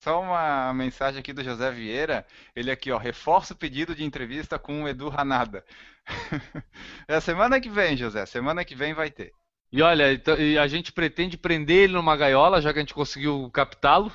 [0.00, 2.26] Só uma mensagem aqui do José Vieira.
[2.54, 5.64] Ele aqui, ó, reforça o pedido de entrevista com o Edu Ranada.
[7.08, 8.24] é semana que vem, José.
[8.26, 9.32] Semana que vem vai ter.
[9.72, 12.94] E olha, então, e a gente pretende prender ele numa gaiola, já que a gente
[12.94, 14.10] conseguiu captá-lo,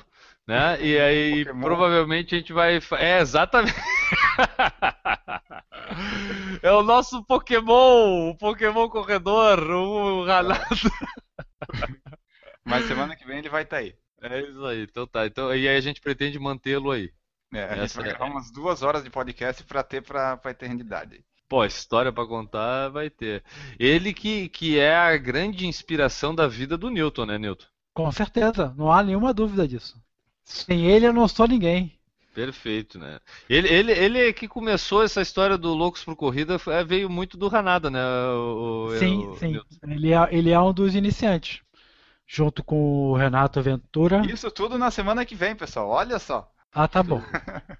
[0.48, 0.80] né?
[0.80, 1.60] E aí Pokémon.
[1.60, 2.80] provavelmente a gente vai.
[2.98, 3.74] É, exatamente.
[6.62, 10.64] É o nosso Pokémon, o Pokémon corredor, o Ranado.
[12.64, 13.94] Mas semana que vem ele vai estar aí.
[14.30, 15.26] É isso aí, então tá.
[15.26, 17.10] Então, e aí a gente pretende mantê-lo aí.
[17.52, 20.36] É, a gente Essa vai é- gravar umas duas horas de podcast pra ter pra,
[20.36, 21.24] pra eternidade.
[21.48, 23.44] Pô, história pra contar vai ter.
[23.78, 27.66] Ele que, que é a grande inspiração da vida do Newton, né, Newton?
[27.92, 30.00] Com certeza, não há nenhuma dúvida disso.
[30.42, 31.92] Sem ele eu não sou ninguém.
[32.34, 33.20] Perfeito, né?
[33.48, 37.54] Ele, ele, ele que começou essa história do Loucos por Corrida foi- veio muito do
[37.54, 38.00] Hanada, né?
[38.32, 39.60] O, o- Sim, o- sim.
[39.84, 41.60] Ele é, ele é um dos iniciantes.
[42.26, 44.22] Junto com o Renato Ventura.
[44.26, 45.88] Isso tudo na semana que vem, pessoal.
[45.88, 46.50] Olha só.
[46.72, 47.20] Ah, tá bom.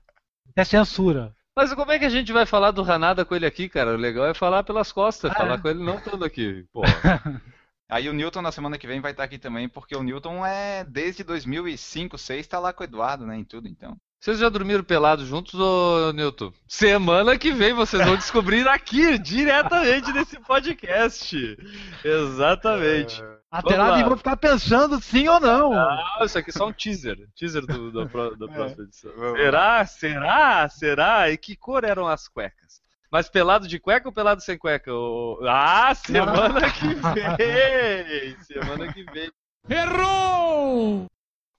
[0.57, 1.35] É censura.
[1.57, 3.95] Mas como é que a gente vai falar do Hanada com ele aqui, cara?
[3.95, 5.59] O legal é falar pelas costas, Ah, falar é.
[5.59, 6.65] com ele não estando aqui.
[6.73, 6.83] Pô,
[7.91, 10.85] Aí o Newton na semana que vem vai estar aqui também, porque o Newton é
[10.85, 13.97] desde 2005, 2006 tá lá com o Eduardo, né, em tudo, então.
[14.21, 16.53] vocês já dormiram pelados juntos, ô Newton?
[16.69, 21.57] Semana que vem vocês vão descobrir aqui, diretamente nesse podcast.
[22.05, 23.21] Exatamente.
[23.23, 23.95] Até Vamos lá lá.
[23.99, 25.73] eles vão ficar pensando sim ou não.
[25.73, 27.17] Ah, isso aqui é só um teaser.
[27.37, 29.13] Teaser do- da, da próxima edição.
[29.17, 29.87] Vamos Será?
[29.87, 30.69] Será?
[30.69, 31.31] Será?
[31.31, 32.83] E que cor eram as cuecas?
[33.11, 34.93] Mas pelado de cueca ou pelado sem cueca?
[34.93, 38.37] Ô, Ah, semana que vem!
[38.43, 39.31] Semana que vem.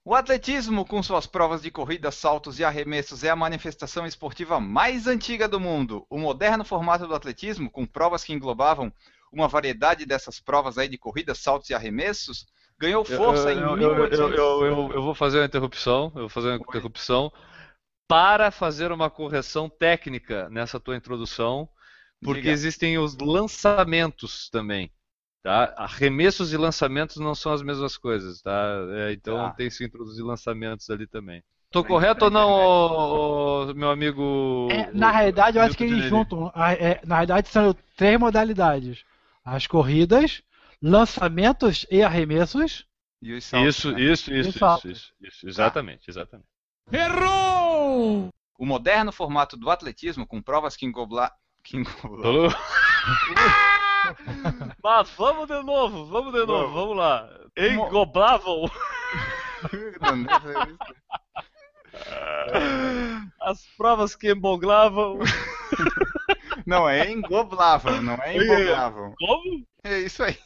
[0.04, 5.08] O atletismo, com suas provas de corrida, saltos e arremessos, é a manifestação esportiva mais
[5.08, 6.06] antiga do mundo.
[6.08, 8.92] O moderno formato do atletismo, com provas que englobavam
[9.32, 12.46] uma variedade dessas provas aí de corrida, saltos e arremessos,
[12.78, 14.34] ganhou força em eu, eu, eu, 1800.
[14.34, 16.06] eu, eu- eu vou fazer uma interrupção.
[16.14, 17.32] Eu vou fazer uma interrupção
[18.08, 21.68] para fazer uma correção técnica nessa tua introdução,
[22.22, 22.50] porque Diga.
[22.50, 24.92] existem os lançamentos também.
[25.42, 25.74] Tá?
[25.78, 28.52] Arremessos e lançamentos não são as mesmas coisas, tá?
[29.08, 29.52] É, então Tá.
[29.52, 31.42] tem que se introduzir lançamentos ali também.
[31.70, 34.22] Tô Tá correto ou não, ô- ô, meu amigo?
[34.68, 36.52] É, o- na realidade, eu acho que eles juntam.
[36.56, 39.04] é, na realidade, são três modalidades:
[39.46, 40.42] as corridas,
[40.82, 42.84] lançamentos e arremessos.
[43.22, 44.00] E os saltos, Isso, né?
[44.00, 46.48] isso, isso, isso, isso, isso, exatamente, exatamente.
[48.58, 51.30] O moderno formato do atletismo, com provas que engobla...
[51.62, 52.48] que engobla- Alô?
[54.82, 56.74] Mas vamos de novo, vamos de novo, Vamos.
[56.74, 57.28] vamos lá.
[57.56, 58.68] Engoblavam
[63.40, 65.18] as provas que emboglavam.
[66.66, 69.14] Não, é engoblavam, não é engoblavam.
[69.16, 69.64] Como?
[69.84, 70.36] É isso aí.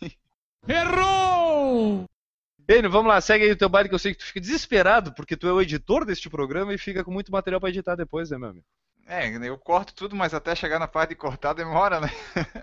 [2.68, 5.12] Enio, vamos lá, segue aí o teu baile que eu sei que tu fica desesperado
[5.14, 8.30] porque tu é o editor deste programa e fica com muito material pra editar depois,
[8.30, 8.66] né, meu amigo?
[9.06, 12.08] É, eu corto tudo, mas até chegar na parte de cortar demora, né?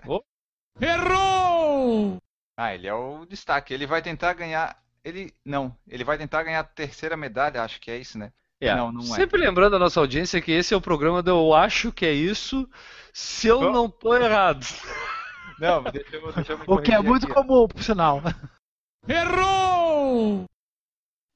[0.06, 0.22] Oh.
[2.56, 3.74] Ah, ele é o destaque.
[3.74, 4.82] Ele vai tentar ganhar.
[5.04, 5.34] Ele.
[5.44, 8.32] Não, ele vai tentar ganhar a terceira medalha, acho que é isso, né?
[8.60, 9.16] É, Não, não é.
[9.16, 12.12] sempre lembrando a nossa audiência que esse é o programa do Eu Acho Que É
[12.12, 12.68] Isso,
[13.12, 14.64] se eu não tô errado.
[15.60, 18.22] Não, deixa eu, deixa eu me O que é muito aqui, comum, por sinal.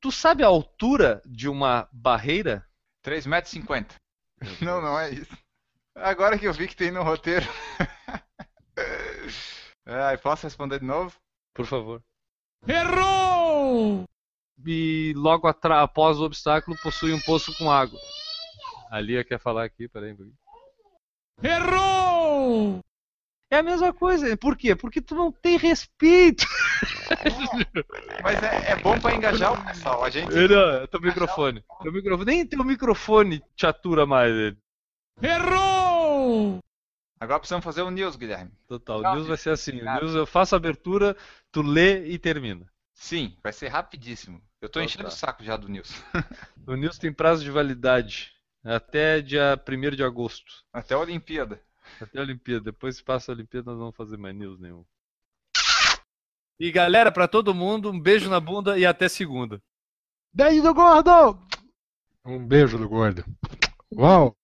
[0.01, 2.65] Tu sabe a altura de uma barreira?
[3.05, 3.97] 3,50 metros.
[4.61, 5.37] Não, não é isso.
[5.97, 7.45] Agora que eu vi que tem no roteiro.
[9.85, 11.17] Ai, posso responder de novo?
[11.53, 12.01] Por favor.
[12.67, 14.05] Errou!
[14.65, 17.99] E logo após o obstáculo possui um poço com água.
[18.91, 20.15] A Lia quer falar aqui, peraí.
[21.43, 22.81] Errou!
[23.51, 24.35] É a mesma coisa.
[24.37, 24.75] Por quê?
[24.75, 26.47] Porque tu não tem respeito.
[28.25, 30.03] Mas é, é bom pra engajar o pessoal.
[30.03, 30.31] A gente.
[30.31, 31.63] Não, teu microfone.
[31.83, 32.25] Teu microfone.
[32.25, 34.57] Nem teu microfone te atura mais ele.
[37.21, 38.51] Agora precisamos fazer o news, Guilherme.
[38.67, 39.01] Total.
[39.01, 39.83] O news vai ser assim.
[39.83, 41.15] O news eu faço a abertura,
[41.53, 42.72] tu lê e termina.
[43.03, 44.41] Sim, vai ser rapidíssimo.
[44.61, 45.09] Eu tô Então enchendo tá.
[45.09, 45.91] o saco já do news.
[46.65, 48.31] O news tem prazo de validade.
[48.63, 50.63] Até dia 1 de agosto.
[50.73, 51.61] Até a Olimpíada.
[52.01, 52.67] Até a Olimpíada.
[52.67, 54.85] Depois se passa a Olimpíada, nós não vamos fazer mais news nenhum.
[56.61, 59.61] E galera, pra todo mundo, um beijo na bunda e até segunda.
[60.33, 61.41] Beijo do gordo!
[62.25, 63.25] Um beijo do gordo.
[63.97, 64.37] Uau!